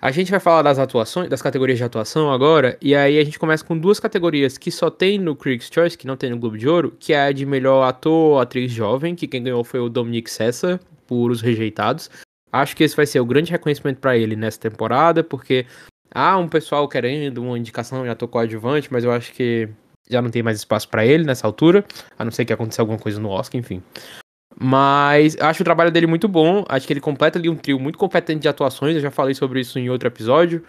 [0.00, 3.38] A gente vai falar das atuações, das categorias de atuação agora, e aí a gente
[3.38, 6.58] começa com duas categorias que só tem no Critics' Choice, que não tem no Globo
[6.58, 9.80] de Ouro, que é a de melhor ator ou atriz jovem, que quem ganhou foi
[9.80, 12.10] o Dominic Sessa, por Os Rejeitados.
[12.52, 15.66] Acho que esse vai ser o grande reconhecimento para ele nessa temporada, porque
[16.16, 19.68] há um pessoal querendo uma indicação em ator coadjuvante, mas eu acho que
[20.08, 21.84] já não tem mais espaço para ele nessa altura,
[22.18, 23.82] a não ser que aconteça alguma coisa no Oscar, enfim.
[24.58, 27.98] Mas acho o trabalho dele muito bom, acho que ele completa ali um trio muito
[27.98, 30.64] competente de atuações, eu já falei sobre isso em outro episódio,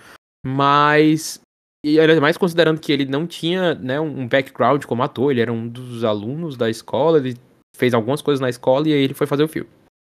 [0.45, 1.39] mas
[1.85, 5.53] e ainda mais considerando que ele não tinha né, um background como ator, ele era
[5.53, 7.37] um dos alunos da escola, ele
[7.73, 9.69] fez algumas coisas na escola e aí ele foi fazer o filme.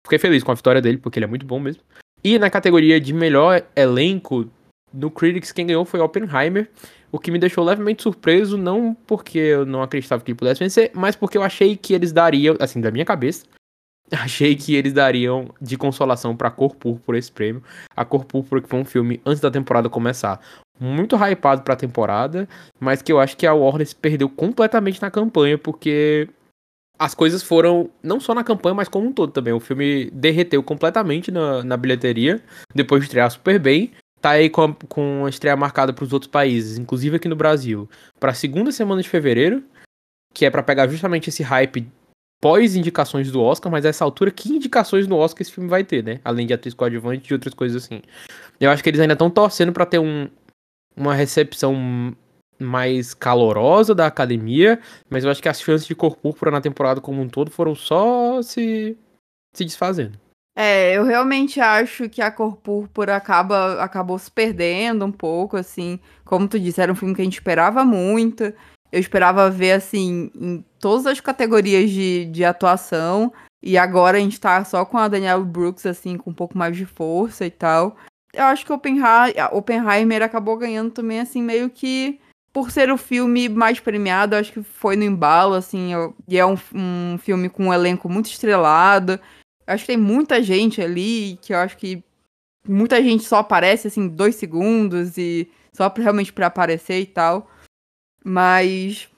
[0.04, 1.82] Fiquei feliz com a vitória dele, porque ele é muito bom mesmo.
[2.24, 4.50] E na categoria de melhor elenco,
[4.92, 6.70] no Critics quem ganhou foi Oppenheimer,
[7.12, 10.90] o que me deixou levemente surpreso, não porque eu não acreditava que ele pudesse vencer,
[10.94, 13.44] mas porque eu achei que eles dariam, assim, da minha cabeça,
[14.12, 17.62] achei que eles dariam de consolação para Cor Púrpura esse prêmio.
[17.96, 20.40] A Cor Púrpura que foi um filme antes da temporada começar,
[20.78, 22.48] muito hypado para a temporada,
[22.78, 26.28] mas que eu acho que a Warner se perdeu completamente na campanha porque
[26.98, 29.54] as coisas foram não só na campanha, mas como um todo também.
[29.54, 32.42] O filme derreteu completamente na, na bilheteria
[32.74, 33.90] depois de estrear super bem.
[34.20, 37.36] Tá aí com a, com a estreia marcada para os outros países, inclusive aqui no
[37.36, 39.64] Brasil, para a segunda semana de fevereiro,
[40.34, 41.88] que é para pegar justamente esse hype
[42.40, 46.02] pós-indicações do Oscar, mas a essa altura, que indicações no Oscar esse filme vai ter,
[46.02, 46.20] né?
[46.24, 48.02] Além de atriz coadjuvante e outras coisas assim.
[48.58, 50.28] Eu acho que eles ainda estão torcendo para ter um,
[50.96, 52.14] uma recepção
[52.58, 57.00] mais calorosa da academia, mas eu acho que as chances de cor púrpura na temporada
[57.00, 58.96] como um todo foram só se,
[59.54, 60.18] se desfazendo.
[60.56, 65.98] É, eu realmente acho que a cor púrpura acaba, acabou se perdendo um pouco, assim.
[66.24, 68.52] Como tu disse, era um filme que a gente esperava muito.
[68.92, 73.32] Eu esperava ver, assim, em todas as categorias de, de atuação.
[73.62, 76.76] E agora a gente tá só com a Danielle Brooks, assim, com um pouco mais
[76.76, 77.96] de força e tal.
[78.32, 82.20] Eu acho que Oppenheimer, Oppenheimer acabou ganhando também, assim, meio que
[82.52, 85.92] por ser o filme mais premiado, acho que foi no embalo, assim,
[86.26, 89.20] e é um, um filme com um elenco muito estrelado.
[89.70, 92.02] Acho que tem muita gente ali, que eu acho que
[92.66, 97.48] muita gente só aparece, assim, dois segundos e só pra, realmente para aparecer e tal.
[98.24, 99.08] Mas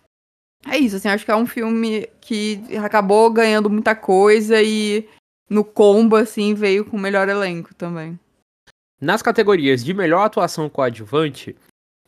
[0.69, 5.09] é isso, assim, acho que é um filme que acabou ganhando muita coisa e
[5.49, 8.19] no combo, assim, veio com o melhor elenco também.
[9.01, 11.57] Nas categorias de melhor atuação coadjuvante,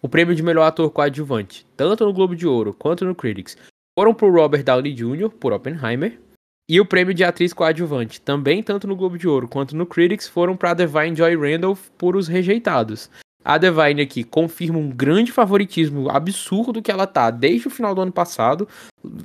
[0.00, 3.57] o prêmio de melhor ator coadjuvante, tanto no Globo de Ouro quanto no Critics,
[3.98, 6.20] foram para o Robert Downey Jr., por Oppenheimer,
[6.68, 10.27] e o prêmio de atriz coadjuvante, também tanto no Globo de Ouro quanto no Critics,
[10.27, 13.11] foram para Divine Joy Randolph por Os Rejeitados.
[13.44, 18.00] A Divine aqui confirma um grande favoritismo absurdo que ela tá desde o final do
[18.00, 18.66] ano passado,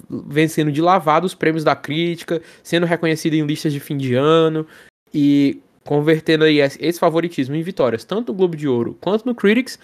[0.10, 4.68] vencendo de lavado os prêmios da crítica, sendo reconhecida em listas de fim de ano
[5.14, 9.80] e convertendo aí esse favoritismo em vitórias, tanto no Globo de Ouro quanto no Critics.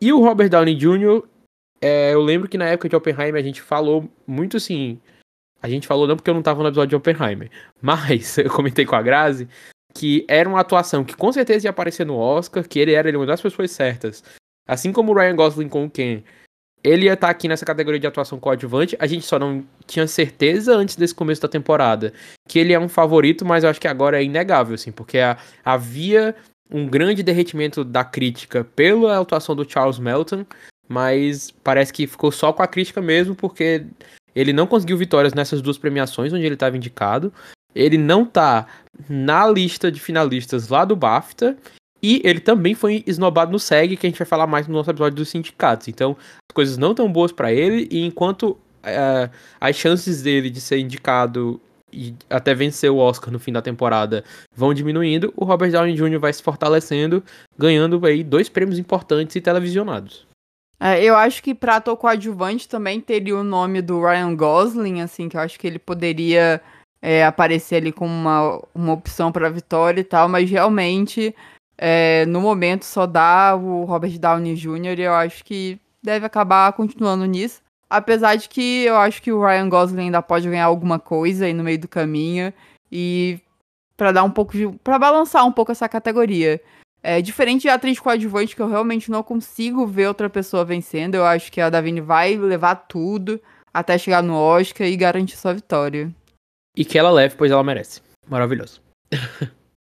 [0.00, 1.22] E o Robert Downey Jr.,
[1.80, 4.98] é, eu lembro que na época de Oppenheimer a gente falou muito assim.
[5.66, 7.50] A gente falou não porque eu não tava no episódio de Oppenheimer,
[7.82, 9.48] mas eu comentei com a Grazi
[9.92, 13.26] que era uma atuação que com certeza ia aparecer no Oscar, que ele era uma
[13.26, 14.22] das pessoas certas.
[14.68, 16.22] Assim como o Ryan Gosling com o Ken,
[16.84, 18.94] ele ia estar tá aqui nessa categoria de atuação coadjuvante.
[19.00, 22.12] A gente só não tinha certeza antes desse começo da temporada
[22.46, 25.38] que ele é um favorito, mas eu acho que agora é inegável, assim, porque a,
[25.64, 26.36] havia
[26.70, 30.44] um grande derretimento da crítica pela atuação do Charles Melton,
[30.86, 33.86] mas parece que ficou só com a crítica mesmo, porque
[34.36, 37.32] ele não conseguiu vitórias nessas duas premiações onde ele estava indicado.
[37.74, 38.66] Ele não tá
[39.08, 41.56] na lista de finalistas lá do BAFTA.
[42.02, 44.90] E ele também foi esnobado no SEG, que a gente vai falar mais no nosso
[44.90, 45.88] episódio dos sindicatos.
[45.88, 46.14] Então,
[46.50, 50.78] as coisas não tão boas para ele, e enquanto uh, as chances dele de ser
[50.78, 51.58] indicado
[51.90, 54.22] e até vencer o Oscar no fim da temporada
[54.54, 56.18] vão diminuindo, o Robert Downey Jr.
[56.18, 57.24] vai se fortalecendo,
[57.58, 60.25] ganhando aí dois prêmios importantes e televisionados.
[60.78, 65.28] É, eu acho que pra ator coadjuvante também teria o nome do Ryan Gosling, assim,
[65.28, 66.60] que eu acho que ele poderia
[67.00, 71.34] é, aparecer ali como uma, uma opção para vitória e tal, mas realmente
[71.78, 74.98] é, no momento só dá o Robert Downey Jr.
[74.98, 77.60] e eu acho que deve acabar continuando nisso.
[77.88, 81.52] Apesar de que eu acho que o Ryan Gosling ainda pode ganhar alguma coisa aí
[81.52, 82.52] no meio do caminho
[82.90, 83.38] e
[83.96, 84.68] para dar um pouco de.
[84.82, 86.60] para balançar um pouco essa categoria.
[87.08, 91.14] É diferente de atriz coadjuvante, que eu realmente não consigo ver outra pessoa vencendo.
[91.14, 93.40] Eu acho que a Davine vai levar tudo
[93.72, 96.12] até chegar no Oscar e garantir sua vitória.
[96.76, 98.02] E que ela leve, pois ela merece.
[98.28, 98.82] Maravilhoso.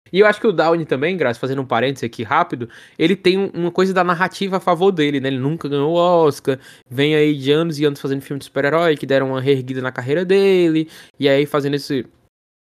[0.09, 3.51] E eu acho que o Downey também, Graça, fazendo um parênteses aqui rápido, ele tem
[3.53, 5.27] uma coisa da narrativa a favor dele, né?
[5.27, 6.57] Ele nunca ganhou o Oscar,
[6.89, 9.91] vem aí de anos e anos fazendo filme de super-herói que deram uma reerguida na
[9.91, 10.89] carreira dele,
[11.19, 12.05] e aí fazendo esse.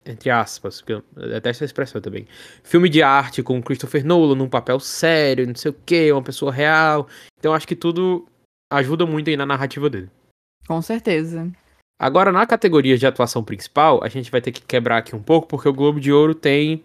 [0.07, 1.03] Entre aspas, que eu
[1.43, 2.27] essa expressão também.
[2.63, 6.53] Filme de arte com Christopher Nolan num papel sério, não sei o que, uma pessoa
[6.53, 7.09] real.
[7.39, 8.27] Então acho que tudo
[8.71, 10.11] ajuda muito aí na narrativa dele.
[10.67, 11.51] Com certeza.
[11.99, 15.47] Agora, na categoria de atuação principal, a gente vai ter que quebrar aqui um pouco,
[15.47, 16.83] porque o Globo de Ouro tem.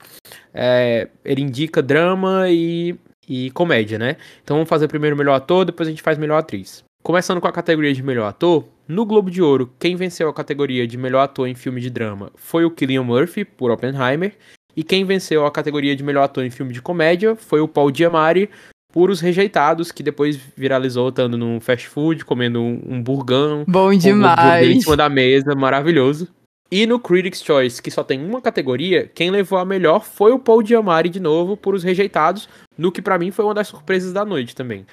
[0.54, 2.96] É, ele indica drama e,
[3.28, 4.18] e comédia, né?
[4.44, 6.84] Então vamos fazer primeiro melhor ator, depois a gente faz melhor atriz.
[7.02, 10.86] Começando com a categoria de melhor ator, no Globo de Ouro, quem venceu a categoria
[10.86, 14.36] de melhor ator em filme de drama foi o Cillian Murphy, por Oppenheimer,
[14.76, 17.94] e quem venceu a categoria de melhor ator em filme de comédia foi o Paul
[17.94, 18.50] Giamatti,
[18.92, 23.64] por Os Rejeitados, que depois viralizou estando num fast food, comendo um, um burgão.
[23.68, 24.68] Bom demais.
[24.68, 26.28] Um em cima da mesa, maravilhoso.
[26.72, 30.40] E no Critics' Choice, que só tem uma categoria, quem levou a melhor foi o
[30.40, 34.12] Paul Giamatti de novo por Os Rejeitados, no que para mim foi uma das surpresas
[34.12, 34.86] da noite também.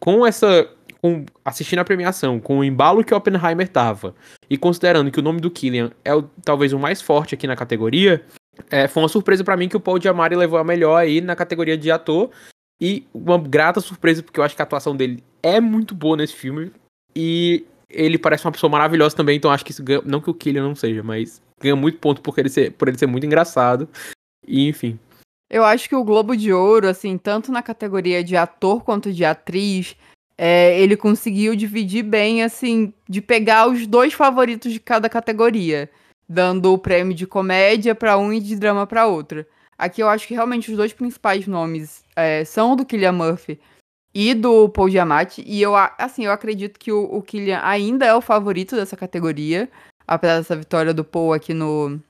[0.00, 0.68] Com essa
[1.02, 4.14] com, assistindo a premiação, com o embalo que Oppenheimer tava,
[4.48, 7.56] e considerando que o nome do Killian é o, talvez o mais forte aqui na
[7.56, 8.24] categoria,
[8.70, 11.34] é, foi uma surpresa para mim que o Paul Giamatti levou a melhor aí na
[11.34, 12.30] categoria de ator,
[12.82, 16.34] e uma grata surpresa, porque eu acho que a atuação dele é muito boa nesse
[16.34, 16.72] filme.
[17.14, 20.02] E ele parece uma pessoa maravilhosa também, então acho que isso ganha.
[20.04, 22.98] Não que o Killian não seja, mas ganha muito ponto por ele ser, por ele
[22.98, 23.88] ser muito engraçado.
[24.44, 24.98] E enfim.
[25.48, 29.24] Eu acho que o Globo de Ouro, assim, tanto na categoria de ator quanto de
[29.24, 29.94] atriz,
[30.44, 35.88] é, ele conseguiu dividir bem, assim, de pegar os dois favoritos de cada categoria,
[36.28, 39.46] dando o prêmio de comédia para um e de drama para outra.
[39.78, 43.60] Aqui eu acho que realmente os dois principais nomes é, são do Killian Murphy
[44.12, 45.44] e do Paul Giamatti.
[45.46, 49.70] E eu, assim, eu acredito que o, o Killian ainda é o favorito dessa categoria,
[50.08, 52.00] apesar dessa vitória do Paul aqui no,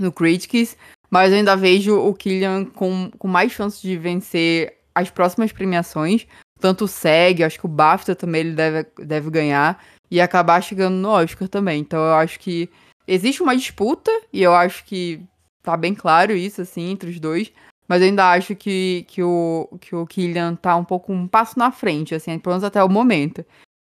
[0.00, 0.76] no Critics.
[1.08, 6.26] Mas eu ainda vejo o Killian com, com mais chances de vencer as próximas premiações.
[6.62, 9.82] Tanto o SEG, acho que o BAFTA também ele deve, deve ganhar.
[10.08, 11.80] E acabar chegando no Oscar também.
[11.80, 12.70] Então eu acho que
[13.06, 14.12] existe uma disputa.
[14.32, 15.20] E eu acho que
[15.60, 17.52] tá bem claro isso, assim, entre os dois.
[17.88, 21.58] Mas eu ainda acho que, que, o, que o Killian tá um pouco um passo
[21.58, 23.44] na frente, assim, pelo menos até o momento.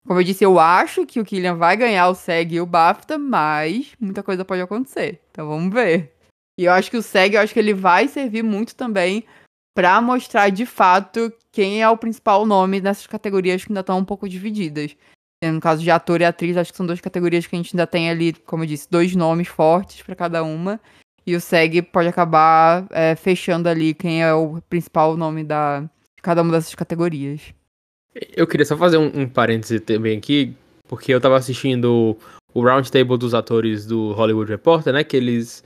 [0.06, 3.18] Como eu disse, eu acho que o Killian vai ganhar o SEG e o BAFTA,
[3.18, 5.20] mas muita coisa pode acontecer.
[5.30, 6.14] Então vamos ver.
[6.58, 9.24] E eu acho que o SEG, eu acho que ele vai servir muito também
[9.74, 14.04] para mostrar de fato quem é o principal nome nessas categorias que ainda estão um
[14.04, 14.96] pouco divididas.
[15.44, 17.86] No caso de ator e atriz, acho que são duas categorias que a gente ainda
[17.86, 20.80] tem ali, como eu disse, dois nomes fortes para cada uma.
[21.26, 26.22] E o SEG pode acabar é, fechando ali quem é o principal nome da, de
[26.22, 27.52] cada uma dessas categorias.
[28.36, 30.54] Eu queria só fazer um, um parêntese também aqui,
[30.88, 32.16] porque eu tava assistindo
[32.54, 35.02] o roundtable dos atores do Hollywood Reporter, né?
[35.02, 35.64] Que eles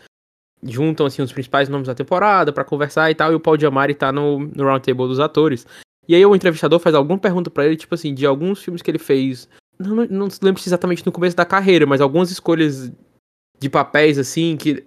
[0.62, 3.94] juntam assim os principais nomes da temporada para conversar e tal, e o Paul Diamari
[3.94, 5.66] tá no, no roundtable dos atores.
[6.09, 8.90] E aí o entrevistador faz alguma pergunta para ele, tipo assim, de alguns filmes que
[8.90, 9.48] ele fez.
[9.78, 12.92] Não, não, não lembro exatamente no começo da carreira, mas algumas escolhas
[13.59, 14.84] de papéis, assim, que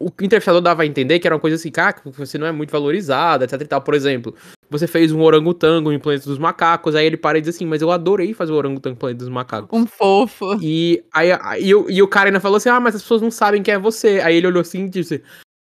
[0.00, 2.52] o entrevistador dava a entender que era uma coisa assim, cara, que você não é
[2.52, 3.82] muito valorizada, etc e tal.
[3.82, 4.34] Por exemplo,
[4.70, 7.82] você fez um orangotango em Planeta dos Macacos, aí ele para e diz assim, mas
[7.82, 9.68] eu adorei fazer o orangotango em Planeta dos Macacos.
[9.78, 10.58] Um fofo.
[10.62, 13.30] E, aí, aí, e, e o cara ainda falou assim, ah, mas as pessoas não
[13.30, 14.20] sabem quem é você.
[14.20, 15.22] Aí ele olhou assim e disse,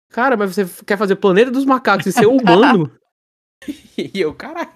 [0.10, 2.90] cara, mas você quer fazer Planeta dos Macacos e ser humano?
[3.98, 4.70] E eu, caralho,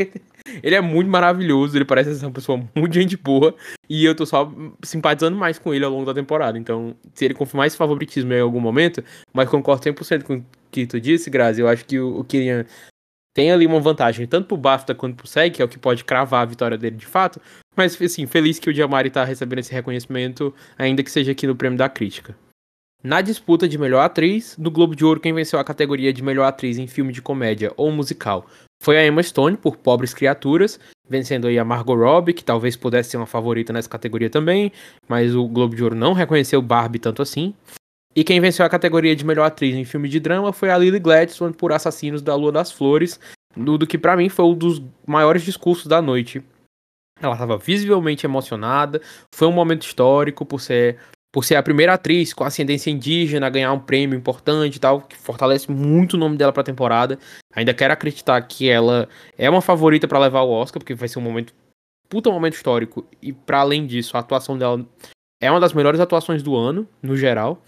[0.64, 3.56] ele é muito maravilhoso, ele parece ser uma pessoa muito gente boa,
[3.90, 4.52] e eu tô só
[4.84, 6.58] simpatizando mais com ele ao longo da temporada.
[6.58, 10.86] Então, se ele confirmar esse favoritismo em algum momento, mas concordo 100% com o que
[10.86, 12.66] tu disse, Grazi, eu acho que o, o Kylian
[13.34, 16.04] tem ali uma vantagem, tanto pro BAFTA quanto pro SEG, que é o que pode
[16.04, 17.40] cravar a vitória dele de fato,
[17.76, 21.56] mas, assim, feliz que o Diamari tá recebendo esse reconhecimento, ainda que seja aqui no
[21.56, 22.36] Prêmio da Crítica.
[23.04, 26.46] Na disputa de melhor atriz, no Globo de Ouro, quem venceu a categoria de melhor
[26.46, 28.48] atriz em filme de comédia ou musical
[28.82, 33.12] foi a Emma Stone por Pobres Criaturas, vencendo aí a Margot Robbie, que talvez pudesse
[33.12, 34.72] ser uma favorita nessa categoria também,
[35.08, 37.54] mas o Globo de Ouro não reconheceu Barbie tanto assim.
[38.16, 41.00] E quem venceu a categoria de melhor atriz em filme de drama foi a Lily
[41.00, 43.20] Gladstone por Assassinos da Lua das Flores,
[43.56, 46.44] do, do que para mim foi um dos maiores discursos da noite.
[47.20, 49.02] Ela estava visivelmente emocionada,
[49.34, 50.98] foi um momento histórico por ser
[51.32, 55.02] por ser a primeira atriz com ascendência indígena a ganhar um prêmio importante e tal,
[55.02, 57.20] que fortalece muito o nome dela pra temporada.
[57.54, 59.08] Ainda quero acreditar que ela
[59.38, 61.54] é uma favorita para levar o Oscar, porque vai ser um momento
[62.10, 64.86] puta momento histórico e para além disso, a atuação dela
[65.42, 67.62] é uma das melhores atuações do ano, no geral.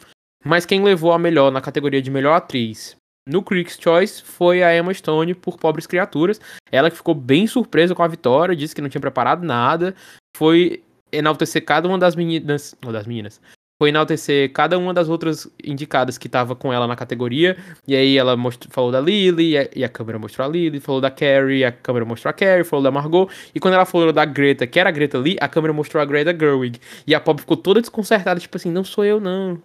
[0.44, 2.96] Mas quem levou a melhor na categoria de melhor atriz
[3.28, 6.40] no Critics' Choice foi a Emma Stone por Pobres Criaturas.
[6.72, 9.94] Ela que ficou bem surpresa com a vitória, disse que não tinha preparado nada.
[10.36, 10.82] Foi
[11.12, 12.76] enaltecer cada uma das meninas.
[12.86, 13.42] Ou das meninas
[13.80, 17.56] foi enaltecer cada uma das outras indicadas que tava com ela na categoria.
[17.88, 20.82] E aí ela mostrou, falou da Lily, e a, e a, câmera mostrou a Lily,
[20.82, 23.30] falou da Carrie, a câmera mostrou a Carrie, falou da Margot.
[23.56, 26.06] E quando ela falou da Greta, que era a Greta Lee, a câmera mostrou a
[26.06, 26.78] Greta Gerwig.
[27.08, 29.62] E a Pop ficou toda desconcertada, tipo assim, não sou eu, não.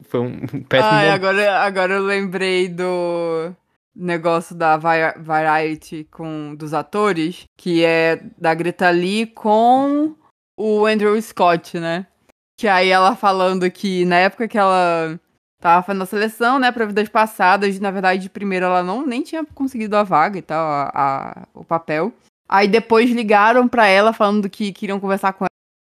[0.00, 3.52] Foi um péssimo Ai, agora, agora eu lembrei do
[3.94, 10.16] negócio da Variety com dos atores, que é da Greta Lee com
[10.56, 12.06] o Andrew Scott, né?
[12.58, 15.18] Que aí ela falando que na época que ela
[15.60, 19.22] tava fazendo a seleção, né, pra vidas passadas, na verdade, de primeiro ela não nem
[19.22, 22.12] tinha conseguido a vaga e tal, a, a o papel.
[22.48, 25.46] Aí depois ligaram pra ela falando que queriam conversar com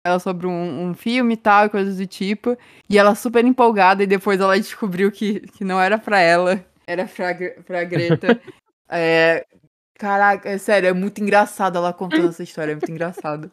[0.06, 2.56] ela sobre um, um filme e tal, e coisas do tipo.
[2.88, 7.06] E ela super empolgada, e depois ela descobriu que, que não era pra ela, era
[7.06, 7.34] pra,
[7.64, 8.40] pra Greta.
[8.90, 9.46] é,
[9.94, 13.50] caraca, é sério, é muito engraçado ela contando essa história, é muito engraçado.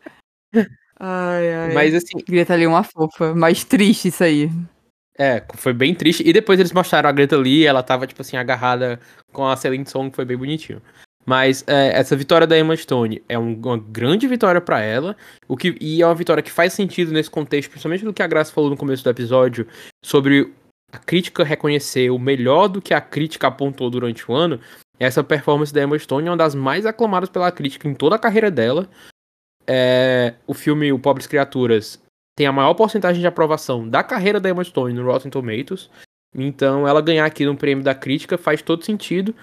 [1.00, 1.74] Ai, ai.
[1.74, 2.18] Mas assim.
[2.28, 4.52] Greta ali é uma fofa, mas triste isso aí.
[5.18, 6.24] É, foi bem triste.
[6.26, 9.00] E depois eles mostraram a Greta Lee, ela tava, tipo assim, agarrada
[9.32, 10.82] com a Celine Song, que foi bem bonitinho.
[11.26, 15.16] Mas é, essa vitória da Emma Stone é um, uma grande vitória para ela,
[15.47, 18.28] o que e é uma vitória que faz sentido nesse contexto, principalmente do que a
[18.28, 19.68] Graça falou no começo do episódio
[20.04, 20.52] sobre
[20.91, 24.60] a crítica reconhecer o melhor do que a crítica apontou durante o ano.
[24.97, 28.20] Essa performance da Emma Stone é uma das mais aclamadas pela crítica em toda a
[28.20, 28.89] carreira dela.
[29.72, 32.01] É, o filme O Pobres Criaturas
[32.36, 35.91] tem a maior porcentagem de aprovação da carreira da Emma Stone no Rotten Tomatoes.
[36.34, 39.36] Então, ela ganhar aqui no prêmio da crítica faz todo sentido.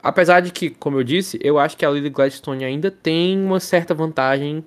[0.00, 3.58] Apesar de que, como eu disse, eu acho que a Lily Gladstone ainda tem uma
[3.58, 4.64] certa vantagem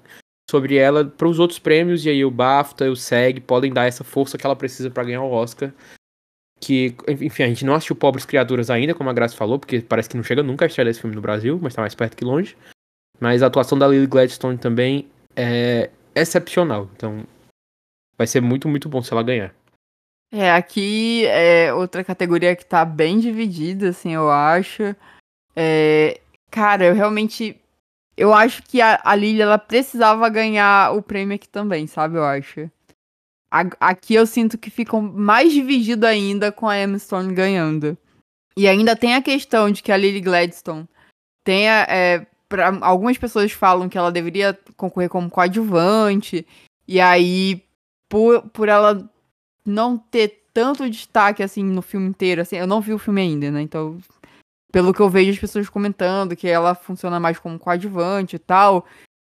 [0.49, 3.86] sobre ela para os outros prêmios, e aí o BAFTA e o SEG podem dar
[3.86, 5.74] essa força que ela precisa para ganhar o Oscar.
[6.59, 10.09] Que, enfim, a gente não assistiu Pobres Criaturas ainda, como a Graça falou, porque parece
[10.09, 12.26] que não chega nunca a estreia desse filme no Brasil, mas está mais perto que
[12.26, 12.55] longe.
[13.20, 17.26] Mas a atuação da Lily Gladstone também é excepcional, então
[18.18, 19.53] vai ser muito, muito bom se ela ganhar.
[20.32, 24.95] É, aqui é outra categoria que tá bem dividida, assim, eu acho.
[25.55, 26.20] É,
[26.51, 27.59] cara, eu realmente.
[28.18, 32.18] Eu acho que a, a Lily ela precisava ganhar o prêmio aqui também, sabe?
[32.18, 32.70] Eu acho.
[33.51, 37.97] A, aqui eu sinto que ficam mais dividido ainda com a Emma Stone ganhando.
[38.57, 40.88] E ainda tem a questão de que a Lily Gladstone
[41.43, 41.86] tenha.
[41.89, 46.46] É, pra, algumas pessoas falam que ela deveria concorrer como coadjuvante.
[46.88, 47.64] E aí,
[48.10, 49.10] por, por ela
[49.66, 53.52] não ter tanto destaque assim no filme inteiro, assim, eu não vi o filme ainda,
[53.52, 53.62] né?
[53.62, 54.00] Então
[54.76, 58.86] pelo que eu vejo as pessoas comentando, que ela funciona mais como coadjuvante e tal,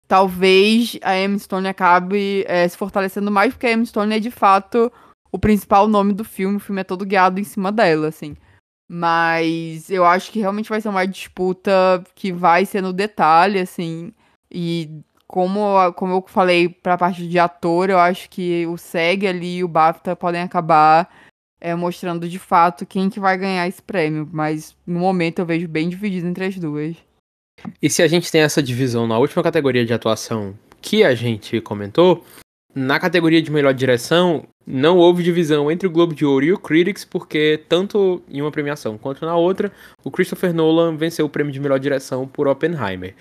[0.08, 4.32] talvez a Emma Stone acabe é, se fortalecendo mais, porque a Emma Stone é de
[4.32, 4.92] fato
[5.32, 8.36] o principal nome do filme, o filme é todo guiado em cima dela, assim.
[8.88, 14.14] Mas eu acho que realmente vai ser uma disputa que vai ser no detalhe, assim.
[14.52, 19.58] E como, como eu falei pra parte de ator, eu acho que o SEG ali
[19.58, 21.10] e o BAFTA podem acabar
[21.60, 25.68] é, mostrando de fato quem que vai ganhar esse prêmio, mas no momento eu vejo
[25.68, 26.96] bem dividido entre as duas.
[27.82, 31.60] E se a gente tem essa divisão na última categoria de atuação que a gente
[31.62, 32.24] comentou,
[32.76, 36.60] na categoria de melhor direção, não houve divisão entre o Globo de Ouro e o
[36.60, 39.72] Critics, porque tanto em uma premiação quanto na outra,
[40.04, 43.16] o Christopher Nolan venceu o prêmio de melhor direção por Oppenheimer.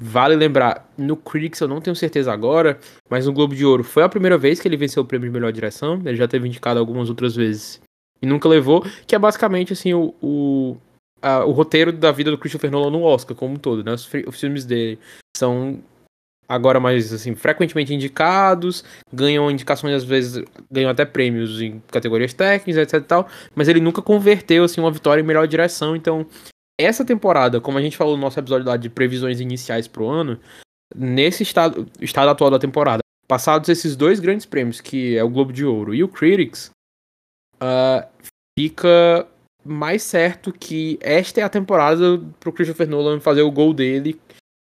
[0.00, 2.78] Vale lembrar, no Critics eu não tenho certeza agora,
[3.10, 5.34] mas no Globo de Ouro foi a primeira vez que ele venceu o prêmio de
[5.34, 6.00] melhor direção.
[6.04, 7.82] Ele já teve indicado algumas outras vezes
[8.22, 10.76] e nunca levou, que é basicamente assim o, o,
[11.20, 13.92] a, o roteiro da vida do Christopher Nolan no Oscar como um todo, né?
[13.92, 14.98] Os, os, filmes dele
[15.36, 15.80] são
[16.50, 22.82] agora mais assim frequentemente indicados, ganham indicações às vezes ganham até prêmios em categorias técnicas,
[22.82, 26.26] etc e tal, mas ele nunca converteu assim uma vitória em melhor direção, então
[26.78, 30.40] essa temporada, como a gente falou no nosso episódio lá de previsões iniciais pro ano,
[30.94, 35.52] nesse estado, estado atual da temporada, passados esses dois grandes prêmios, que é o Globo
[35.52, 36.70] de Ouro e o Critics,
[37.62, 38.08] uh,
[38.58, 39.28] fica
[39.64, 44.18] mais certo que esta é a temporada pro Christopher Nolan fazer o gol dele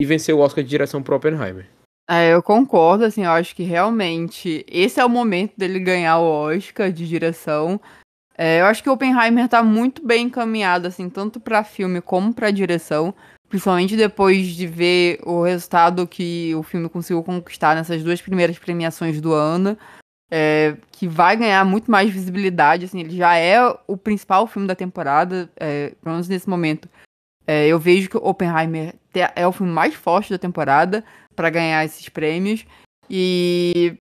[0.02, 1.73] e vencer o Oscar de direção pro Oppenheimer.
[2.08, 6.30] É, eu concordo, assim, eu acho que realmente esse é o momento dele ganhar o
[6.30, 7.80] Oscar de direção.
[8.38, 12.34] É, eu acho que o Oppenheimer tá muito bem encaminhado, assim, tanto para filme como
[12.34, 13.14] para direção,
[13.48, 19.22] principalmente depois de ver o resultado que o filme conseguiu conquistar nessas duas primeiras premiações
[19.22, 19.78] do ano
[20.36, 24.74] é, que vai ganhar muito mais visibilidade, assim, ele já é o principal filme da
[24.74, 26.90] temporada, é, pelo menos nesse momento.
[27.46, 28.96] É, eu vejo que Oppenheimer
[29.36, 31.04] é o filme mais forte da temporada
[31.36, 32.66] para ganhar esses prêmios.
[33.10, 33.98] E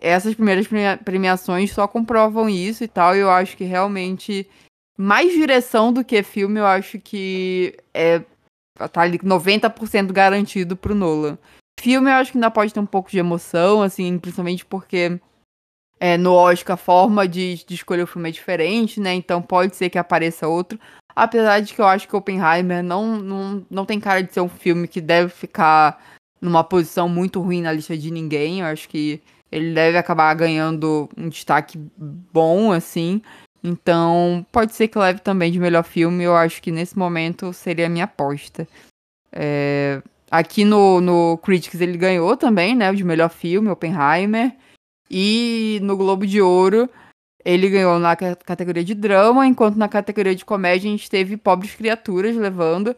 [0.00, 0.66] essas primeiras
[1.04, 3.16] premiações só comprovam isso e tal.
[3.16, 4.48] E eu acho que realmente,
[4.96, 8.22] mais direção do que filme, eu acho que é
[8.92, 11.38] tá ali 90% garantido pro Nolan.
[11.80, 15.18] Filme eu acho que ainda pode ter um pouco de emoção, assim, principalmente porque
[15.98, 19.14] é, no Oscar a forma de, de escolher o filme é diferente, né?
[19.14, 20.78] Então pode ser que apareça outro.
[21.14, 24.48] Apesar de que eu acho que Oppenheimer não, não, não tem cara de ser um
[24.48, 28.60] filme que deve ficar numa posição muito ruim na lista de ninguém.
[28.60, 29.20] Eu acho que
[29.50, 33.22] ele deve acabar ganhando um destaque bom, assim.
[33.62, 36.24] Então, pode ser que leve também de melhor filme.
[36.24, 38.66] Eu acho que nesse momento seria a minha aposta.
[39.32, 40.02] É...
[40.30, 42.90] Aqui no, no Critics ele ganhou também, né?
[42.90, 44.54] O de melhor filme, Oppenheimer.
[45.10, 46.90] E no Globo de Ouro,
[47.44, 51.74] ele ganhou na categoria de drama, enquanto na categoria de comédia a gente teve Pobres
[51.76, 52.94] Criaturas levando.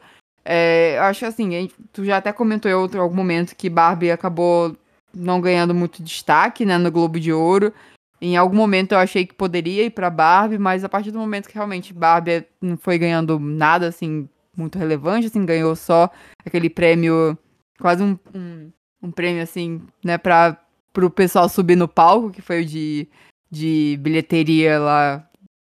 [0.51, 4.74] É, eu acho assim, tu já até comentou em outro algum momento que Barbie acabou
[5.14, 7.70] não ganhando muito destaque, né, no Globo de Ouro.
[8.18, 11.49] Em algum momento eu achei que poderia ir para Barbie, mas a partir do momento
[11.49, 14.26] que realmente Barbie não foi ganhando nada assim
[14.57, 16.11] muito relevante, assim, ganhou só
[16.42, 17.36] aquele prêmio,
[17.78, 18.72] quase um, um,
[19.03, 20.59] um prêmio assim, né, para
[20.96, 23.07] o pessoal subir no palco, que foi o de,
[23.51, 25.28] de bilheteria lá,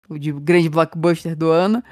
[0.10, 1.84] o de grande blockbuster do ano,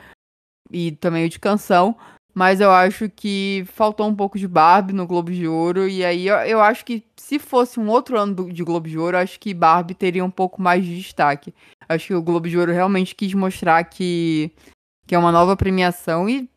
[0.71, 1.95] e também o de canção.
[2.33, 5.87] Mas eu acho que faltou um pouco de Barbie no Globo de Ouro.
[5.87, 8.97] E aí eu, eu acho que se fosse um outro ano do, de Globo de
[8.97, 11.53] Ouro, acho que Barbie teria um pouco mais de destaque.
[11.87, 14.51] Acho que o Globo de Ouro realmente quis mostrar que,
[15.05, 16.49] que é uma nova premiação e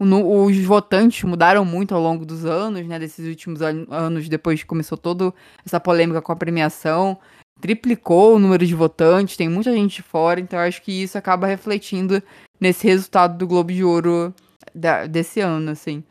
[0.00, 2.98] o, os votantes mudaram muito ao longo dos anos, né?
[2.98, 7.18] Desses últimos an anos, depois que começou toda essa polêmica com a premiação.
[7.60, 12.22] Triplicou o número de votantes, tem muita gente fora, então acho que isso acaba refletindo
[12.60, 14.32] nesse resultado do Globo de Ouro
[14.78, 16.02] da, desse ano, assim.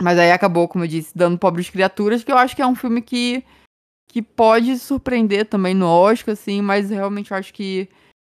[0.00, 2.74] Mas aí acabou, como eu disse, dando Pobres Criaturas, que eu acho que é um
[2.74, 3.44] filme que,
[4.08, 7.88] que pode surpreender também no Oscar, assim, mas realmente eu acho que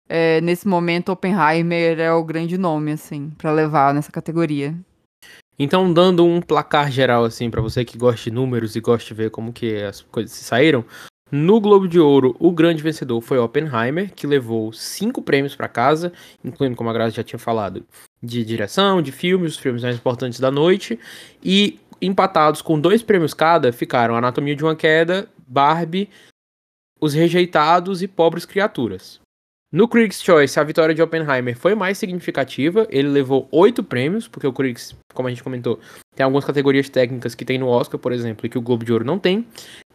[0.08, 4.74] é, nesse momento Oppenheimer é o grande nome, assim, para levar nessa categoria.
[5.58, 9.14] Então, dando um placar geral, assim, para você que gosta de números e gosta de
[9.14, 10.84] ver como que as coisas se saíram,
[11.30, 16.12] no Globo de Ouro, o grande vencedor foi Oppenheimer, que levou cinco prêmios para casa,
[16.44, 17.84] incluindo, como a Graça já tinha falado,
[18.24, 20.98] de direção, de filmes, os filmes mais importantes da noite.
[21.42, 26.08] E empatados com dois prêmios cada ficaram Anatomia de uma Queda, Barbie,
[27.00, 29.20] Os Rejeitados e Pobres Criaturas.
[29.74, 32.86] No Critics' Choice, a vitória de Oppenheimer foi mais significativa.
[32.90, 35.80] Ele levou oito prêmios, porque o Critics, como a gente comentou,
[36.14, 38.92] tem algumas categorias técnicas que tem no Oscar, por exemplo, e que o Globo de
[38.92, 39.44] Ouro não tem.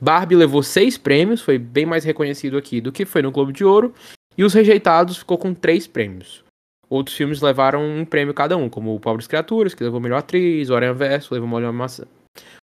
[0.02, 3.64] Barbie levou seis prêmios, foi bem mais reconhecido aqui do que foi no Globo de
[3.64, 3.94] Ouro.
[4.38, 6.44] E Os Rejeitados ficou com três prêmios.
[6.90, 10.70] Outros filmes levaram um prêmio cada um, como o Pobres Criaturas, que levou melhor atriz,
[10.70, 12.06] o Aranha Verso levou melhor maçã.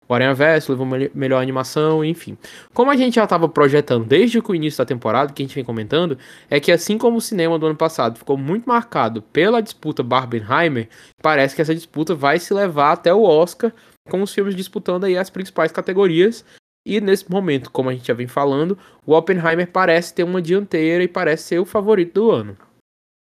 [0.08, 2.36] O Aranha Verso levou melhor animação, enfim.
[2.72, 5.64] Como a gente já estava projetando desde o início da temporada, que a gente vem
[5.64, 6.16] comentando,
[6.48, 10.88] é que assim como o cinema do ano passado ficou muito marcado pela disputa Barbenheimer,
[11.22, 13.72] parece que essa disputa vai se levar até o Oscar,
[14.08, 16.44] com os filmes disputando aí as principais categorias.
[16.86, 21.02] E nesse momento, como a gente já vem falando, o Oppenheimer parece ter uma dianteira
[21.02, 22.56] e parece ser o favorito do ano.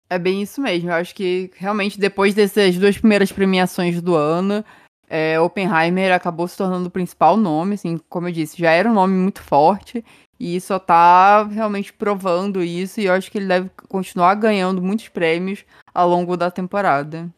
[0.10, 0.89] É bem isso mesmo.
[0.89, 4.66] Eu acho que realmente depois dessas duas primeiras premiações do ano,
[5.07, 8.93] é, Oppenheimer acabou se tornando o principal nome, assim, como eu disse, já era um
[8.93, 10.03] nome muito forte
[10.39, 15.10] e só tá realmente provando isso e eu acho que ele deve continuar ganhando muitos
[15.10, 17.30] prêmios ao longo da temporada.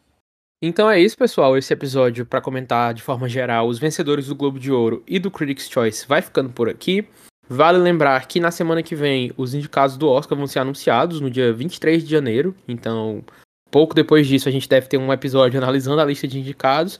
[0.62, 1.58] Então é isso, pessoal.
[1.58, 5.30] Esse episódio, para comentar de forma geral os vencedores do Globo de Ouro e do
[5.30, 7.04] Critics' Choice, vai ficando por aqui.
[7.48, 11.30] Vale lembrar que na semana que vem os indicados do Oscar vão ser anunciados no
[11.30, 12.54] dia 23 de janeiro.
[12.66, 13.22] Então,
[13.70, 16.98] pouco depois disso, a gente deve ter um episódio analisando a lista de indicados.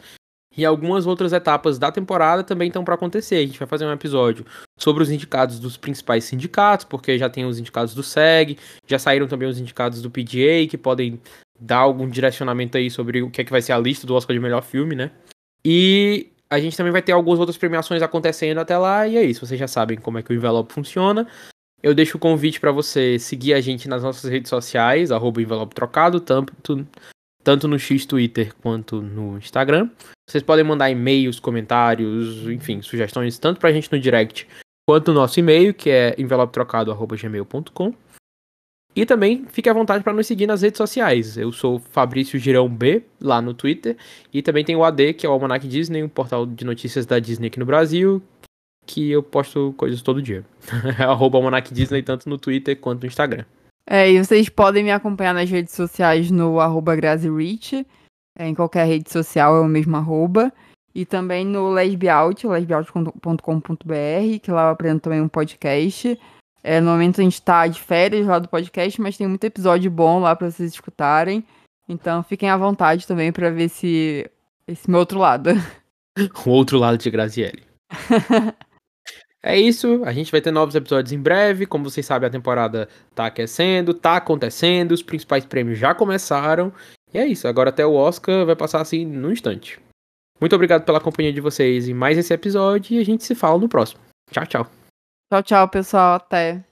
[0.54, 3.36] E algumas outras etapas da temporada também estão para acontecer.
[3.36, 4.44] A gente vai fazer um episódio
[4.78, 9.26] sobre os indicados dos principais sindicatos, porque já tem os indicados do SEG, já saíram
[9.26, 11.18] também os indicados do PGA, que podem
[11.58, 14.34] dar algum direcionamento aí sobre o que é que vai ser a lista do Oscar
[14.34, 15.10] de melhor filme, né?
[15.64, 19.46] E a gente também vai ter algumas outras premiações acontecendo até lá, e é isso.
[19.46, 21.26] Vocês já sabem como é que o envelope funciona.
[21.82, 25.74] Eu deixo o convite para você seguir a gente nas nossas redes sociais, arroba envelope
[25.74, 26.86] trocado, tanto,
[27.42, 29.88] tanto no X Twitter quanto no Instagram.
[30.28, 34.46] Vocês podem mandar e-mails, comentários, enfim, sugestões, tanto pra gente no direct
[34.86, 37.94] quanto no nosso e-mail, que é envelopetrocado.gmail.com.
[38.94, 41.38] E também fique à vontade para nos seguir nas redes sociais.
[41.38, 43.96] Eu sou Fabrício Girão B, lá no Twitter.
[44.32, 47.18] E também tem o AD, que é o Almanac Disney, um portal de notícias da
[47.18, 48.22] Disney aqui no Brasil,
[48.86, 50.44] que eu posto coisas todo dia.
[50.98, 53.44] É arroba Almanac Disney, tanto no Twitter quanto no Instagram.
[53.88, 57.86] É, e vocês podem me acompanhar nas redes sociais no arroba GraziRich.
[58.38, 60.52] É, em qualquer rede social é o mesmo arroba.
[60.94, 66.18] E também no Lesbiaut, lesbiaut.com.br, que lá eu aprendo também um podcast.
[66.62, 69.90] É, no momento a gente tá de férias lá do podcast, mas tem muito episódio
[69.90, 71.44] bom lá para vocês escutarem.
[71.88, 74.30] Então fiquem à vontade também para ver esse,
[74.66, 75.50] esse meu outro lado.
[76.44, 77.62] O outro lado de Grazielli.
[79.42, 81.64] é isso, a gente vai ter novos episódios em breve.
[81.64, 86.70] Como vocês sabem, a temporada tá aquecendo, tá acontecendo, os principais prêmios já começaram.
[87.14, 89.80] E é isso, agora até o Oscar vai passar assim no instante.
[90.38, 93.58] Muito obrigado pela companhia de vocês em mais esse episódio e a gente se fala
[93.58, 94.02] no próximo.
[94.30, 94.81] Tchau, tchau.
[95.32, 96.16] Tchau, tchau, pessoal.
[96.16, 96.62] Até.